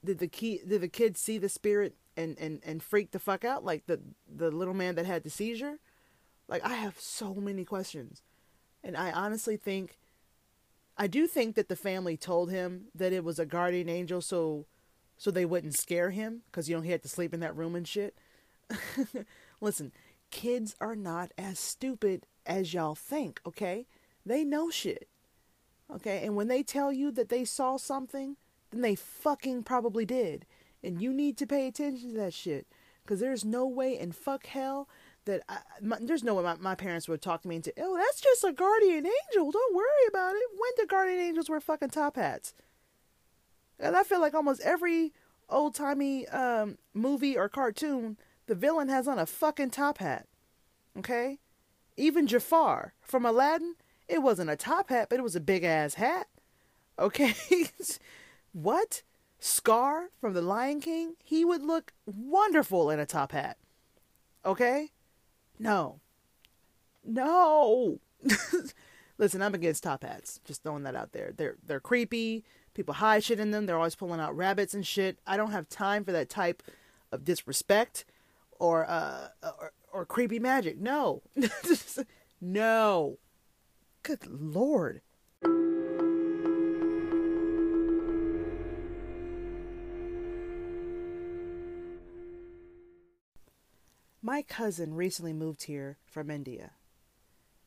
Did 0.04 0.20
the 0.20 0.28
key, 0.28 0.62
did 0.68 0.82
the 0.82 0.88
kid 0.88 1.18
see 1.18 1.38
the 1.38 1.50
spirit 1.50 1.96
and 2.16 2.38
and 2.40 2.62
and 2.64 2.82
freak 2.82 3.12
the 3.12 3.20
fuck 3.20 3.44
out 3.44 3.64
like 3.64 3.86
the 3.86 4.00
the 4.28 4.52
little 4.52 4.74
man 4.74 4.96
that 4.96 5.06
had 5.06 5.24
the 5.24 5.30
seizure? 5.30 5.80
Like, 6.48 6.66
I 6.66 6.74
have 6.74 7.00
so 7.00 7.36
many 7.36 7.64
questions, 7.64 8.24
and 8.84 8.96
I 8.96 9.12
honestly 9.12 9.58
think, 9.58 9.98
I 10.98 11.08
do 11.08 11.28
think 11.28 11.56
that 11.56 11.70
the 11.70 11.76
family 11.76 12.18
told 12.18 12.52
him 12.52 12.86
that 12.96 13.14
it 13.14 13.24
was 13.24 13.40
a 13.40 13.46
guardian 13.46 13.90
angel, 13.90 14.22
so 14.22 14.66
so 15.18 15.32
they 15.32 15.46
wouldn't 15.46 15.76
scare 15.76 16.12
him 16.12 16.44
because 16.46 16.70
you 16.70 16.76
know 16.76 16.82
he 16.82 16.92
had 16.92 17.04
to 17.04 17.10
sleep 17.10 17.34
in 17.34 17.42
that 17.42 17.56
room 17.56 17.76
and 17.76 17.88
shit. 17.88 18.18
Listen, 19.62 19.92
kids 20.32 20.76
are 20.80 20.96
not 20.96 21.32
as 21.38 21.60
stupid 21.60 22.26
as 22.46 22.74
y'all 22.74 22.96
think, 22.96 23.42
okay? 23.46 23.86
They 24.26 24.44
know 24.44 24.70
shit. 24.70 25.08
Okay? 25.94 26.26
And 26.26 26.36
when 26.36 26.48
they 26.48 26.64
tell 26.64 26.94
you 26.94 27.12
that 27.12 27.30
they 27.30 27.46
saw 27.46 27.78
something, 27.78 28.38
then 28.72 28.82
they 28.82 28.96
fucking 28.96 29.64
probably 29.64 30.06
did. 30.06 30.46
And 30.84 31.02
you 31.02 31.12
need 31.12 31.38
to 31.38 31.48
pay 31.48 31.68
attention 31.68 32.12
to 32.12 32.18
that 32.18 32.34
shit. 32.34 32.68
Because 33.04 33.20
there's 33.20 33.44
no 33.44 33.68
way 33.68 33.98
in 33.98 34.12
fuck 34.12 34.46
hell 34.46 34.88
that 35.26 35.42
I, 35.48 35.60
my, 35.82 35.98
there's 36.02 36.24
no 36.24 36.36
way 36.36 36.44
my, 36.44 36.56
my 36.56 36.76
parents 36.76 37.08
would 37.08 37.22
talk 37.22 37.42
to 37.44 37.48
me 37.48 37.58
into, 37.58 37.74
oh, 37.78 37.98
that's 37.98 38.22
just 38.22 38.44
a 38.44 38.52
guardian 38.52 39.06
angel. 39.06 39.52
Don't 39.52 39.76
worry 39.76 40.08
about 40.08 40.36
it. 40.36 40.44
When 40.58 40.72
did 40.78 40.90
guardian 40.90 41.20
angels 41.20 41.50
wear 41.50 41.60
fucking 41.60 41.90
top 41.90 42.16
hats? 42.16 42.54
And 43.80 43.96
I 43.96 44.04
feel 44.04 44.20
like 44.20 44.34
almost 44.34 44.62
every 44.62 45.14
old 45.50 45.76
timey 45.76 46.28
um, 46.28 46.78
movie 46.94 47.38
or 47.38 47.50
cartoon, 47.50 48.18
the 48.48 48.56
villain 48.56 48.90
has 48.90 49.08
on 49.08 49.20
a 49.20 49.26
fucking 49.26 49.72
top 49.72 50.00
hat. 50.00 50.28
Okay? 50.98 51.40
Even 51.98 52.28
Jafar 52.28 52.94
from 53.02 53.26
Aladdin, 53.26 53.76
it 54.08 54.22
wasn't 54.22 54.50
a 54.50 54.56
top 54.56 54.90
hat, 54.90 55.08
but 55.10 55.20
it 55.20 55.24
was 55.24 55.36
a 55.36 55.42
big 55.42 55.64
ass 55.64 55.96
hat. 55.96 56.28
Okay? 56.98 57.36
what? 58.52 59.04
Scar 59.40 60.10
from 60.20 60.34
The 60.34 60.42
Lion 60.42 60.82
King? 60.82 61.16
He 61.24 61.46
would 61.46 61.64
look 61.64 61.94
wonderful 62.06 62.90
in 62.90 63.00
a 63.00 63.06
top 63.06 63.32
hat. 63.32 63.58
Okay? 64.46 64.90
No. 65.60 66.00
No. 67.06 68.00
Listen, 69.18 69.42
I'm 69.42 69.54
against 69.54 69.84
top 69.84 70.04
hats. 70.04 70.40
Just 70.46 70.64
throwing 70.64 70.84
that 70.84 70.96
out 70.96 71.12
there. 71.12 71.34
They're 71.36 71.58
they're 71.66 71.80
creepy. 71.82 72.46
People 72.74 72.96
hide 72.96 73.24
shit 73.24 73.40
in 73.40 73.52
them. 73.52 73.66
They're 73.66 73.76
always 73.78 73.96
pulling 73.96 74.22
out 74.22 74.36
rabbits 74.36 74.74
and 74.74 74.88
shit. 74.88 75.20
I 75.28 75.36
don't 75.36 75.52
have 75.52 75.68
time 75.68 76.06
for 76.06 76.14
that 76.14 76.30
type 76.30 76.64
of 77.12 77.26
disrespect 77.26 78.06
or 78.60 78.90
uh 78.90 79.28
or, 79.44 79.74
or 79.92 80.06
creepy 80.06 80.40
magic. 80.40 80.80
No. 80.80 81.22
no. 82.42 83.18
Good 84.04 84.26
lord. 84.28 85.02
My 94.30 94.44
cousin 94.44 94.94
recently 94.94 95.34
moved 95.34 95.64
here 95.64 95.98
from 96.06 96.30
India. 96.30 96.74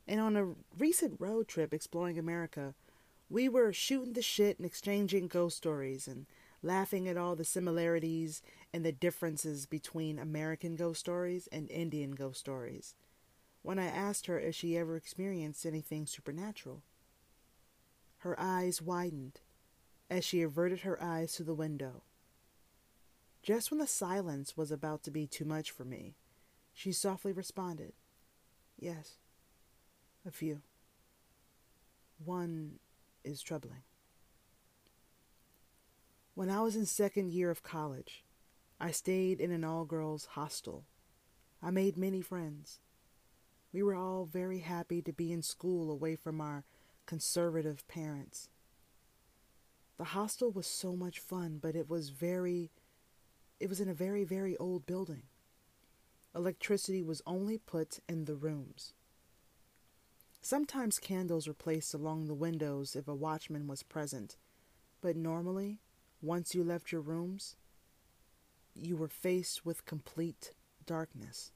And 0.06 0.20
on 0.20 0.36
a 0.36 0.54
recent 0.78 1.20
road 1.20 1.48
trip 1.48 1.74
exploring 1.74 2.20
America, 2.20 2.76
we 3.28 3.48
were 3.48 3.72
shooting 3.72 4.12
the 4.12 4.22
shit 4.22 4.58
and 4.58 4.64
exchanging 4.64 5.26
ghost 5.26 5.56
stories 5.56 6.06
and 6.06 6.24
laughing 6.62 7.08
at 7.08 7.16
all 7.16 7.34
the 7.34 7.44
similarities 7.44 8.42
and 8.72 8.86
the 8.86 8.92
differences 8.92 9.66
between 9.66 10.20
American 10.20 10.76
ghost 10.76 11.00
stories 11.00 11.48
and 11.50 11.68
Indian 11.68 12.12
ghost 12.12 12.38
stories. 12.38 12.94
When 13.62 13.80
I 13.80 13.86
asked 13.86 14.26
her 14.26 14.38
if 14.38 14.54
she 14.54 14.78
ever 14.78 14.94
experienced 14.94 15.66
anything 15.66 16.06
supernatural, 16.06 16.84
her 18.18 18.38
eyes 18.38 18.80
widened 18.80 19.40
as 20.08 20.24
she 20.24 20.42
averted 20.42 20.82
her 20.82 21.02
eyes 21.02 21.34
to 21.34 21.42
the 21.42 21.54
window. 21.54 22.04
Just 23.42 23.72
when 23.72 23.80
the 23.80 23.88
silence 23.88 24.56
was 24.56 24.70
about 24.70 25.02
to 25.02 25.10
be 25.10 25.26
too 25.26 25.44
much 25.44 25.72
for 25.72 25.84
me, 25.84 26.14
she 26.72 26.92
softly 26.92 27.32
responded, 27.32 27.92
Yes, 28.78 29.18
a 30.26 30.30
few. 30.30 30.62
One 32.24 32.78
is 33.24 33.42
troubling. 33.42 33.82
When 36.34 36.48
I 36.48 36.62
was 36.62 36.76
in 36.76 36.86
second 36.86 37.30
year 37.30 37.50
of 37.50 37.62
college, 37.62 38.24
I 38.80 38.90
stayed 38.90 39.40
in 39.40 39.50
an 39.50 39.64
all 39.64 39.84
girls 39.84 40.26
hostel. 40.32 40.84
I 41.62 41.70
made 41.70 41.96
many 41.96 42.22
friends. 42.22 42.80
We 43.72 43.82
were 43.82 43.94
all 43.94 44.24
very 44.24 44.60
happy 44.60 45.02
to 45.02 45.12
be 45.12 45.32
in 45.32 45.42
school 45.42 45.90
away 45.90 46.16
from 46.16 46.40
our 46.40 46.64
conservative 47.06 47.86
parents. 47.86 48.48
The 49.98 50.04
hostel 50.04 50.50
was 50.50 50.66
so 50.66 50.96
much 50.96 51.20
fun, 51.20 51.58
but 51.60 51.76
it 51.76 51.88
was 51.88 52.08
very, 52.08 52.70
it 53.60 53.68
was 53.68 53.80
in 53.80 53.88
a 53.88 53.94
very, 53.94 54.24
very 54.24 54.56
old 54.56 54.86
building. 54.86 55.22
Electricity 56.34 57.02
was 57.02 57.22
only 57.26 57.58
put 57.58 57.98
in 58.08 58.24
the 58.24 58.34
rooms. 58.34 58.94
Sometimes 60.40 60.98
candles 60.98 61.46
were 61.46 61.54
placed 61.54 61.94
along 61.94 62.26
the 62.26 62.34
windows 62.34 62.96
if 62.96 63.06
a 63.06 63.14
watchman 63.14 63.66
was 63.68 63.82
present, 63.82 64.36
but 65.00 65.14
normally, 65.14 65.78
once 66.20 66.54
you 66.54 66.64
left 66.64 66.90
your 66.90 67.00
rooms, 67.00 67.56
you 68.74 68.96
were 68.96 69.08
faced 69.08 69.64
with 69.64 69.84
complete 69.84 70.52
darkness. 70.86 71.52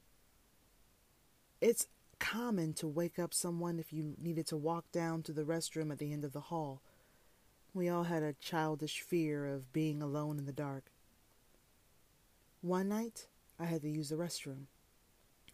It's 1.61 1.89
common 2.19 2.75
to 2.75 2.87
wake 2.87 3.19
up 3.19 3.35
someone 3.35 3.79
if 3.79 3.93
you 3.93 4.15
needed 4.19 4.47
to 4.49 4.57
walk 4.57 4.91
down 4.93 5.23
to 5.23 5.33
the 5.33 5.43
restroom 5.43 5.91
at 5.91 5.99
the 5.99 6.13
end 6.13 6.25
of 6.25 6.33
the 6.33 6.41
hall. 6.41 6.83
We 7.75 7.89
all 7.89 8.05
had 8.05 8.23
a 8.23 8.35
childish 8.35 9.01
fear 9.01 9.47
of 9.47 9.73
being 9.73 10.03
alone 10.03 10.39
in 10.39 10.47
the 10.47 10.53
dark. 10.53 10.85
One 12.61 12.89
night, 12.89 13.27
I 13.59 13.65
had 13.65 13.83
to 13.83 13.89
use 13.89 14.11
the 14.11 14.17
restroom. 14.17 14.67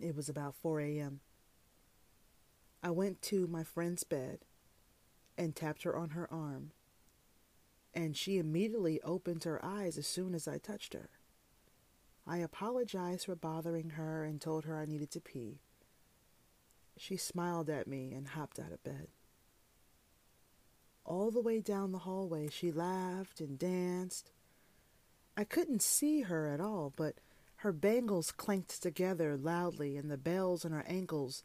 It 0.01 0.17
was 0.17 0.29
about 0.29 0.57
4 0.57 0.81
a.m. 0.81 1.21
I 2.83 2.91
went 2.91 3.23
to 3.23 3.47
my 3.47 3.63
friend's 3.63 4.03
bed 4.03 4.41
and 5.39 5.55
tapped 5.55 5.85
her 5.85 5.97
on 5.97 6.11
her 6.11 6.33
arm, 6.33 6.73
and 7.95 8.17
she 8.17 8.39
immediately 8.39 9.01
opened 9.03 9.45
her 9.45 9.65
eyes 9.65 9.97
as 9.97 10.07
soon 10.07 10.35
as 10.35 10.49
I 10.49 10.59
touched 10.59 10.95
her. 10.95 11.11
I 12.27 12.39
apologized 12.39 13.27
for 13.27 13.37
bothering 13.37 13.91
her 13.91 14.25
and 14.25 14.41
told 14.41 14.65
her 14.65 14.77
I 14.77 14.85
needed 14.85 15.11
to 15.13 15.21
pee. 15.21 15.61
She 16.97 17.17
smiled 17.17 17.71
at 17.71 17.87
me 17.87 18.13
and 18.13 18.29
hopped 18.29 18.59
out 18.59 18.73
of 18.73 18.85
bed. 18.85 19.09
All 21.05 21.31
the 21.31 21.41
way 21.41 21.61
down 21.61 21.93
the 21.93 21.99
hallway, 21.99 22.49
she 22.49 22.71
laughed 22.71 23.41
and 23.41 23.59
danced. 23.59 24.31
I 25.37 25.45
couldn't 25.45 25.83
see 25.83 26.23
her 26.23 26.49
at 26.49 26.61
all, 26.61 26.93
but 26.95 27.17
her 27.63 27.73
bangles 27.73 28.33
clanked 28.33 28.83
together 28.83 29.37
loudly, 29.37 29.97
and 29.97 30.11
the 30.11 30.17
bells 30.17 30.65
on 30.65 30.73
her 30.73 30.85
ankles, 30.89 31.45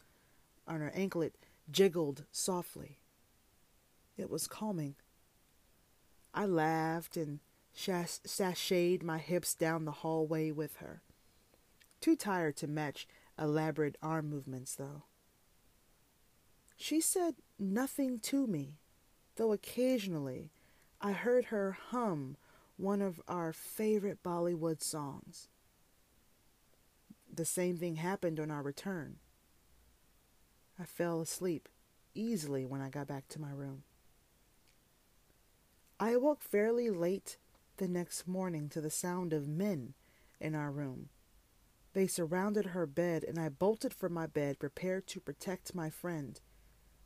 on 0.67 0.79
her 0.79 0.91
anklet, 0.95 1.35
jiggled 1.69 2.25
softly. 2.31 2.97
It 4.17 4.27
was 4.27 4.47
calming. 4.47 4.95
I 6.33 6.45
laughed 6.45 7.17
and 7.17 7.39
sashayed 7.75 9.03
my 9.03 9.19
hips 9.19 9.53
down 9.53 9.85
the 9.85 9.91
hallway 9.91 10.49
with 10.49 10.77
her. 10.77 11.03
Too 12.01 12.15
tired 12.15 12.57
to 12.57 12.67
match 12.67 13.07
elaborate 13.37 13.95
arm 14.01 14.27
movements, 14.27 14.73
though. 14.73 15.03
She 16.75 16.99
said 16.99 17.35
nothing 17.59 18.17
to 18.21 18.47
me, 18.47 18.79
though 19.35 19.51
occasionally 19.51 20.49
I 20.99 21.11
heard 21.11 21.45
her 21.45 21.77
hum 21.89 22.37
one 22.75 23.03
of 23.03 23.21
our 23.27 23.53
favorite 23.53 24.23
Bollywood 24.23 24.81
songs. 24.81 25.47
The 27.37 27.45
same 27.45 27.77
thing 27.77 27.97
happened 27.97 28.39
on 28.39 28.49
our 28.49 28.63
return. 28.63 29.17
I 30.79 30.85
fell 30.85 31.21
asleep 31.21 31.69
easily 32.15 32.65
when 32.65 32.81
I 32.81 32.89
got 32.89 33.07
back 33.07 33.27
to 33.29 33.39
my 33.39 33.51
room. 33.51 33.83
I 35.99 36.11
awoke 36.11 36.41
fairly 36.41 36.89
late 36.89 37.37
the 37.77 37.87
next 37.87 38.27
morning 38.27 38.69
to 38.69 38.81
the 38.81 38.89
sound 38.89 39.33
of 39.33 39.47
men 39.47 39.93
in 40.41 40.55
our 40.55 40.71
room. 40.71 41.09
They 41.93 42.07
surrounded 42.07 42.67
her 42.67 42.87
bed, 42.87 43.23
and 43.23 43.37
I 43.37 43.49
bolted 43.49 43.93
from 43.93 44.13
my 44.13 44.25
bed, 44.25 44.57
prepared 44.57 45.05
to 45.07 45.19
protect 45.19 45.75
my 45.75 45.91
friend, 45.91 46.41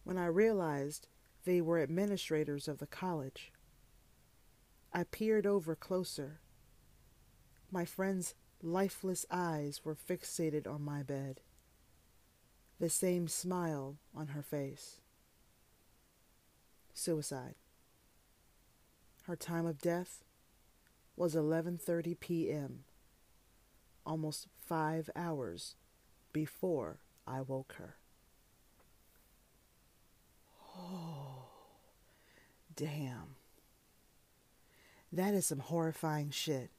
when 0.05 0.17
I 0.17 0.27
realized 0.27 1.09
they 1.43 1.59
were 1.59 1.81
administrators 1.81 2.69
of 2.69 2.77
the 2.77 2.87
college. 2.87 3.51
I 4.93 5.03
peered 5.03 5.45
over 5.45 5.75
closer. 5.75 6.39
My 7.69 7.83
friend's 7.83 8.33
lifeless 8.63 9.25
eyes 9.31 9.81
were 9.83 9.95
fixated 9.95 10.67
on 10.67 10.83
my 10.83 11.03
bed, 11.03 11.41
the 12.79 12.89
same 12.89 13.27
smile 13.27 13.97
on 14.15 14.27
her 14.27 14.41
face. 14.41 15.01
Suicide. 16.93 17.55
Her 19.23 19.35
time 19.35 19.65
of 19.65 19.81
death 19.81 20.23
was 21.15 21.35
11:30 21.35 22.19
p.m. 22.19 22.83
almost 24.05 24.47
5 24.65 25.09
hours 25.15 25.75
before 26.33 26.99
I 27.27 27.41
woke 27.41 27.75
her. 27.77 27.97
Oh. 30.75 31.45
Damn. 32.75 33.35
That 35.11 35.33
is 35.33 35.45
some 35.45 35.59
horrifying 35.59 36.31
shit 36.31 36.71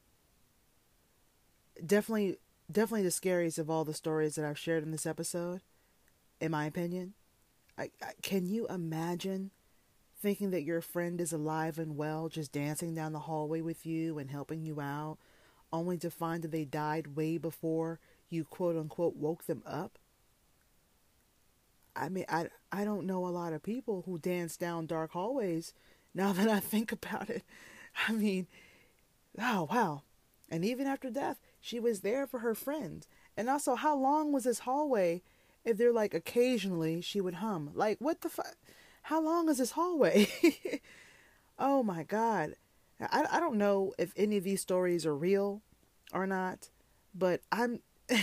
definitely 1.84 2.36
definitely 2.70 3.02
the 3.02 3.10
scariest 3.10 3.58
of 3.58 3.68
all 3.68 3.84
the 3.84 3.94
stories 3.94 4.34
that 4.36 4.44
I've 4.44 4.58
shared 4.58 4.82
in 4.82 4.92
this 4.92 5.06
episode, 5.06 5.60
in 6.40 6.50
my 6.50 6.66
opinion. 6.66 7.14
I, 7.76 7.90
I, 8.02 8.12
can 8.22 8.46
you 8.46 8.66
imagine 8.68 9.50
thinking 10.20 10.50
that 10.50 10.62
your 10.62 10.80
friend 10.80 11.20
is 11.20 11.32
alive 11.32 11.78
and 11.78 11.96
well, 11.96 12.28
just 12.28 12.52
dancing 12.52 12.94
down 12.94 13.12
the 13.12 13.20
hallway 13.20 13.60
with 13.60 13.84
you 13.84 14.18
and 14.18 14.30
helping 14.30 14.62
you 14.62 14.80
out, 14.80 15.18
only 15.72 15.98
to 15.98 16.10
find 16.10 16.42
that 16.42 16.52
they 16.52 16.64
died 16.64 17.16
way 17.16 17.38
before 17.38 17.98
you 18.30 18.44
quote 18.44 18.76
unquote 18.76 19.16
woke 19.16 19.46
them 19.46 19.62
up? 19.66 19.98
I 21.94 22.08
mean, 22.08 22.24
I, 22.28 22.48
I 22.70 22.84
don't 22.84 23.06
know 23.06 23.26
a 23.26 23.28
lot 23.28 23.52
of 23.52 23.62
people 23.62 24.02
who 24.06 24.18
dance 24.18 24.56
down 24.56 24.86
dark 24.86 25.12
hallways 25.12 25.74
now 26.14 26.32
that 26.32 26.48
I 26.48 26.60
think 26.60 26.92
about 26.92 27.28
it. 27.28 27.42
I 28.08 28.12
mean, 28.12 28.46
oh, 29.38 29.68
wow. 29.70 30.02
And 30.48 30.64
even 30.64 30.86
after 30.86 31.10
death, 31.10 31.38
she 31.62 31.78
was 31.78 32.00
there 32.00 32.26
for 32.26 32.40
her 32.40 32.54
friend. 32.54 33.06
And 33.36 33.48
also, 33.48 33.76
how 33.76 33.96
long 33.96 34.32
was 34.32 34.44
this 34.44 34.58
hallway 34.58 35.22
if 35.64 35.78
they're 35.78 35.92
like 35.92 36.12
occasionally 36.12 37.00
she 37.00 37.20
would 37.20 37.34
hum? 37.34 37.70
Like, 37.72 37.98
what 38.00 38.20
the 38.20 38.28
fuck? 38.28 38.56
How 39.02 39.22
long 39.22 39.48
is 39.48 39.58
this 39.58 39.70
hallway? 39.70 40.26
oh 41.58 41.84
my 41.84 42.02
God. 42.02 42.56
I, 43.00 43.26
I 43.30 43.40
don't 43.40 43.56
know 43.56 43.94
if 43.96 44.12
any 44.16 44.36
of 44.36 44.44
these 44.44 44.60
stories 44.60 45.06
are 45.06 45.16
real 45.16 45.62
or 46.12 46.26
not, 46.26 46.68
but 47.14 47.40
I'm. 47.50 47.80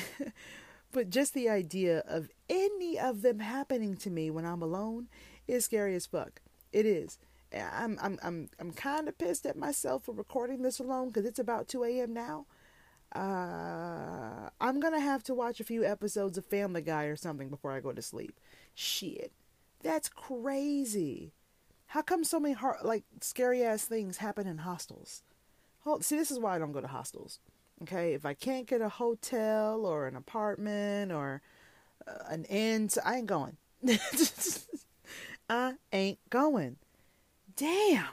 but 0.92 1.10
just 1.10 1.34
the 1.34 1.48
idea 1.50 2.00
of 2.00 2.30
any 2.50 3.00
of 3.00 3.22
them 3.22 3.40
happening 3.40 3.96
to 3.98 4.10
me 4.10 4.30
when 4.30 4.46
I'm 4.46 4.62
alone 4.62 5.08
is 5.48 5.64
scary 5.64 5.96
as 5.96 6.06
fuck. 6.06 6.42
It 6.74 6.86
is. 6.86 7.18
I'm 7.54 7.98
I'm 8.02 8.20
I'm 8.22 8.50
I'm 8.60 8.72
kind 8.72 9.08
of 9.08 9.18
pissed 9.18 9.46
at 9.46 9.58
myself 9.58 10.04
for 10.04 10.14
recording 10.14 10.62
this 10.62 10.80
alone 10.80 11.08
because 11.08 11.26
it's 11.26 11.40
about 11.40 11.70
2 11.70 11.86
a.m. 11.86 12.14
now. 12.14 12.46
Uh, 13.14 14.49
I'm 14.62 14.80
gonna 14.80 14.99
have 14.99 15.24
to 15.24 15.34
watch 15.34 15.60
a 15.60 15.64
few 15.64 15.84
episodes 15.84 16.38
of 16.38 16.45
Family 16.45 16.82
Guy 16.82 17.05
or 17.05 17.16
something 17.16 17.49
before 17.49 17.72
I 17.72 17.80
go 17.80 17.91
to 17.91 18.01
sleep. 18.01 18.39
Shit, 18.76 19.32
that's 19.82 20.10
crazy. 20.10 21.34
How 21.88 22.03
come 22.03 22.24
so 22.24 22.39
many 22.39 22.53
hard, 22.53 22.84
like 22.84 23.03
scary 23.22 23.64
ass 23.64 23.86
things 23.86 24.18
happen 24.18 24.45
in 24.45 24.60
hostels? 24.60 25.24
Oh, 25.86 25.99
see, 26.01 26.18
this 26.18 26.30
is 26.30 26.39
why 26.39 26.55
I 26.55 26.60
don't 26.60 26.72
go 26.72 26.82
to 26.82 26.88
hostels. 26.88 27.39
Okay, 27.82 28.14
if 28.14 28.26
I 28.26 28.34
can't 28.34 28.68
get 28.68 28.82
a 28.82 28.89
hotel 28.89 29.86
or 29.86 30.05
an 30.05 30.16
apartment 30.16 31.12
or 31.12 31.41
uh, 32.07 32.26
an 32.30 32.43
inn, 32.45 32.89
I 33.03 33.18
ain't 33.18 33.28
going. 33.28 33.57
I 35.49 35.74
ain't 35.91 36.20
going. 36.30 36.76
Damn. 37.55 38.05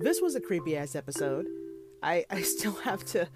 This 0.00 0.20
was 0.20 0.34
a 0.34 0.40
creepy 0.40 0.76
ass 0.76 0.94
episode. 0.94 1.46
I 2.02 2.24
I 2.30 2.42
still 2.54 2.72
have 2.72 3.04
to 3.06 3.28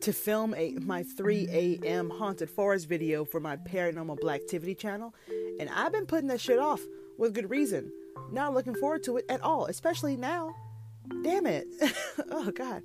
to 0.00 0.12
film 0.12 0.52
a 0.54 0.72
my 0.80 1.04
3 1.04 1.48
a.m. 1.50 2.10
haunted 2.10 2.50
forest 2.50 2.88
video 2.88 3.24
for 3.24 3.38
my 3.38 3.56
paranormal 3.56 4.18
black 4.20 4.40
activity 4.42 4.74
channel, 4.74 5.14
and 5.60 5.70
I've 5.70 5.92
been 5.92 6.06
putting 6.06 6.28
that 6.28 6.40
shit 6.40 6.58
off 6.58 6.80
with 7.18 7.34
good 7.34 7.50
reason. 7.50 7.92
Not 8.30 8.52
looking 8.52 8.74
forward 8.74 9.04
to 9.04 9.18
it 9.18 9.26
at 9.28 9.40
all, 9.42 9.66
especially 9.66 10.16
now. 10.16 10.54
Damn 11.22 11.46
it. 11.46 11.66
oh 12.30 12.50
god. 12.50 12.82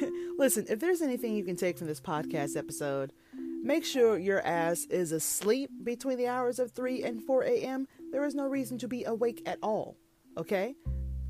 Listen, 0.38 0.66
if 0.68 0.80
there's 0.80 1.02
anything 1.02 1.36
you 1.36 1.44
can 1.44 1.56
take 1.56 1.78
from 1.78 1.86
this 1.86 2.00
podcast 2.00 2.56
episode, 2.56 3.12
make 3.62 3.84
sure 3.84 4.18
your 4.18 4.40
ass 4.40 4.84
is 4.90 5.12
asleep 5.12 5.70
between 5.84 6.18
the 6.18 6.26
hours 6.26 6.58
of 6.58 6.72
3 6.72 7.02
and 7.02 7.22
4 7.22 7.44
a.m. 7.44 7.86
There 8.12 8.24
is 8.24 8.34
no 8.34 8.46
reason 8.46 8.78
to 8.78 8.88
be 8.88 9.04
awake 9.04 9.42
at 9.46 9.58
all. 9.62 9.96
Okay? 10.36 10.74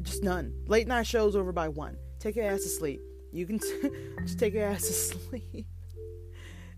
Just 0.07 0.23
none. 0.23 0.55
Late 0.67 0.87
night 0.89 1.07
shows 1.07 1.37
over 1.37 1.53
by 1.53 1.69
1. 1.69 1.97
Take 2.19 2.37
your 2.37 2.47
ass 2.47 2.63
to 2.63 2.69
sleep. 2.69 3.01
You 3.33 3.47
can 3.47 3.59
t- 3.59 3.91
just 4.23 4.39
take 4.39 4.55
your 4.55 4.67
ass 4.67 4.87
to 4.87 4.93
sleep. 4.93 5.67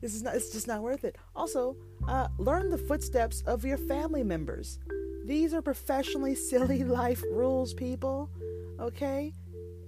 This 0.01 0.15
is 0.15 0.23
not 0.23 0.35
it's 0.35 0.51
just 0.51 0.67
not 0.67 0.83
worth 0.83 1.05
it. 1.05 1.17
Also, 1.37 1.77
uh, 2.09 2.29
learn 2.39 2.71
the 2.71 2.79
footsteps 2.79 3.43
of 3.43 3.65
your 3.65 3.79
family 3.79 4.25
members. 4.25 4.79
These 5.25 5.55
are 5.55 5.63
professionally 5.63 6.35
silly 6.51 6.83
life 6.85 7.23
rules, 7.31 7.75
people. 7.75 8.31
Okay? 8.81 9.33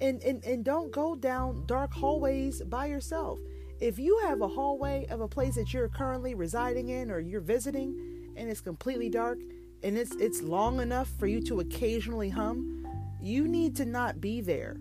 and, 0.00 0.22
and, 0.22 0.44
and 0.44 0.64
don't 0.64 0.90
go 0.90 1.14
down 1.14 1.64
dark 1.66 1.92
hallways 1.92 2.62
by 2.62 2.86
yourself. 2.86 3.38
If 3.80 3.98
you 3.98 4.18
have 4.26 4.40
a 4.40 4.48
hallway 4.48 5.06
of 5.10 5.20
a 5.20 5.28
place 5.28 5.54
that 5.54 5.72
you're 5.72 5.88
currently 5.88 6.34
residing 6.34 6.88
in 6.88 7.10
or 7.10 7.18
you're 7.18 7.40
visiting 7.40 7.94
and 8.36 8.48
it's 8.48 8.60
completely 8.60 9.08
dark 9.08 9.38
and 9.82 9.96
it's 9.96 10.14
it's 10.16 10.42
long 10.42 10.80
enough 10.80 11.08
for 11.18 11.26
you 11.26 11.40
to 11.42 11.60
occasionally 11.60 12.28
hum, 12.28 12.79
you 13.22 13.46
need 13.48 13.76
to 13.76 13.84
not 13.84 14.20
be 14.20 14.40
there. 14.40 14.76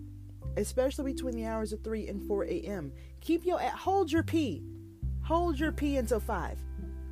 Especially 0.56 1.12
between 1.12 1.36
the 1.36 1.46
hours 1.46 1.72
of 1.72 1.82
3 1.82 2.08
and 2.08 2.26
4 2.26 2.44
a.m. 2.44 2.92
Keep 3.20 3.44
your 3.44 3.60
hold 3.60 4.10
your 4.10 4.22
pee. 4.22 4.64
Hold 5.22 5.58
your 5.58 5.72
pee 5.72 5.96
until 5.96 6.20
5. 6.20 6.58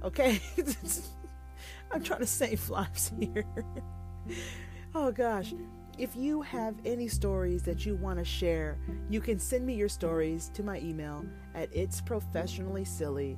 Okay? 0.05 0.41
I'm 1.93 2.03
trying 2.03 2.20
to 2.20 2.26
save 2.26 2.68
lives 2.68 3.12
here. 3.18 3.45
oh 4.95 5.12
gosh. 5.12 5.55
If 5.99 6.14
you 6.14 6.43
have 6.43 6.76
any 6.85 7.09
stories 7.09 7.64
that 7.64 7.85
you 7.85 7.97
want 7.97 8.20
to 8.20 8.24
share, 8.24 8.79
you 9.11 9.20
can 9.20 9.41
send 9.41 9.66
me 9.66 9.74
your 9.74 9.89
stories 9.89 10.49
to 10.55 10.62
my 10.62 10.79
email 10.79 11.24
at 11.57 11.72
itsprofessionallysilly 11.72 13.37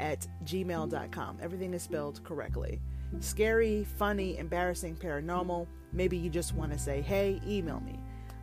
at 0.00 0.26
gmail.com. 0.44 1.38
Everything 1.42 1.74
is 1.74 1.82
spelled 1.82 2.24
correctly. 2.24 2.80
Scary, 3.20 3.84
funny, 3.98 4.38
embarrassing, 4.38 4.96
paranormal. 4.96 5.66
Maybe 5.92 6.16
you 6.16 6.30
just 6.30 6.54
want 6.54 6.72
to 6.72 6.78
say, 6.78 7.00
hey, 7.00 7.40
email 7.46 7.80
me. 7.80 7.98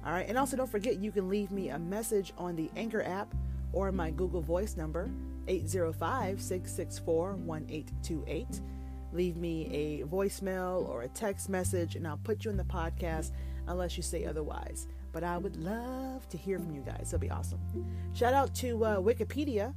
All 0.05 0.11
right. 0.11 0.27
And 0.27 0.37
also, 0.37 0.55
don't 0.57 0.69
forget, 0.69 0.99
you 0.99 1.11
can 1.11 1.29
leave 1.29 1.51
me 1.51 1.69
a 1.69 1.79
message 1.79 2.33
on 2.37 2.55
the 2.55 2.69
Anchor 2.75 3.03
app 3.03 3.33
or 3.73 3.91
my 3.91 4.11
Google 4.11 4.41
Voice 4.41 4.77
number, 4.77 5.09
805 5.47 6.41
664 6.41 7.35
1828 7.35 8.61
leave 9.15 9.37
me 9.37 9.67
a 9.71 10.05
voicemail 10.05 10.87
or 10.89 11.03
a 11.03 11.07
text 11.09 11.49
message 11.49 11.95
and 11.95 12.07
I'll 12.07 12.17
put 12.17 12.43
you 12.45 12.51
in 12.51 12.57
the 12.57 12.63
podcast 12.63 13.31
unless 13.67 13.97
you 13.97 14.03
say 14.03 14.25
otherwise. 14.25 14.87
But 15.11 15.23
I 15.23 15.37
would 15.37 15.55
love 15.55 16.27
to 16.29 16.37
hear 16.37 16.59
from 16.59 16.75
you 16.75 16.81
guys. 16.81 17.13
It'll 17.13 17.19
be 17.19 17.31
awesome. 17.31 17.59
Shout 18.13 18.33
out 18.33 18.53
to 18.55 18.83
uh, 18.83 18.97
Wikipedia, 18.97 19.73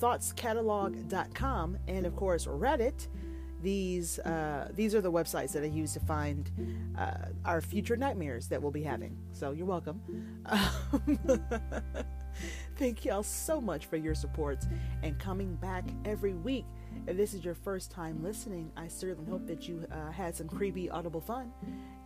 thoughtscatalog.com, 0.00 1.78
and 1.86 2.06
of 2.06 2.16
course 2.16 2.46
Reddit. 2.46 3.08
These 3.62 4.18
uh, 4.20 4.68
these 4.74 4.94
are 4.94 5.00
the 5.00 5.12
websites 5.12 5.52
that 5.52 5.62
I 5.62 5.66
use 5.66 5.92
to 5.94 6.00
find 6.00 6.50
uh, 6.98 7.28
our 7.44 7.60
future 7.60 7.96
nightmares 7.96 8.48
that 8.48 8.60
we'll 8.60 8.70
be 8.70 8.82
having. 8.82 9.16
So 9.32 9.52
you're 9.52 9.66
welcome. 9.66 10.00
Thank 12.76 13.04
y'all 13.04 13.22
so 13.22 13.60
much 13.60 13.86
for 13.86 13.96
your 13.96 14.14
supports 14.14 14.66
and 15.02 15.18
coming 15.18 15.54
back 15.56 15.84
every 16.04 16.34
week. 16.34 16.64
If 17.06 17.16
this 17.16 17.34
is 17.34 17.44
your 17.44 17.54
first 17.54 17.90
time 17.90 18.22
listening, 18.22 18.72
I 18.76 18.88
certainly 18.88 19.30
hope 19.30 19.46
that 19.46 19.68
you 19.68 19.86
uh, 19.92 20.10
had 20.10 20.34
some 20.34 20.48
creepy 20.48 20.88
audible 20.88 21.20
fun 21.20 21.52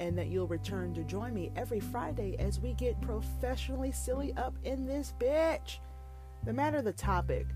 and 0.00 0.18
that 0.18 0.28
you'll 0.28 0.48
return 0.48 0.92
to 0.94 1.04
join 1.04 1.32
me 1.32 1.52
every 1.56 1.80
Friday 1.80 2.36
as 2.38 2.58
we 2.58 2.74
get 2.74 3.00
professionally 3.00 3.92
silly 3.92 4.32
up 4.36 4.54
in 4.64 4.84
this 4.84 5.14
bitch. 5.18 5.78
No 6.46 6.52
matter 6.52 6.82
the 6.82 6.92
topic 6.92 7.46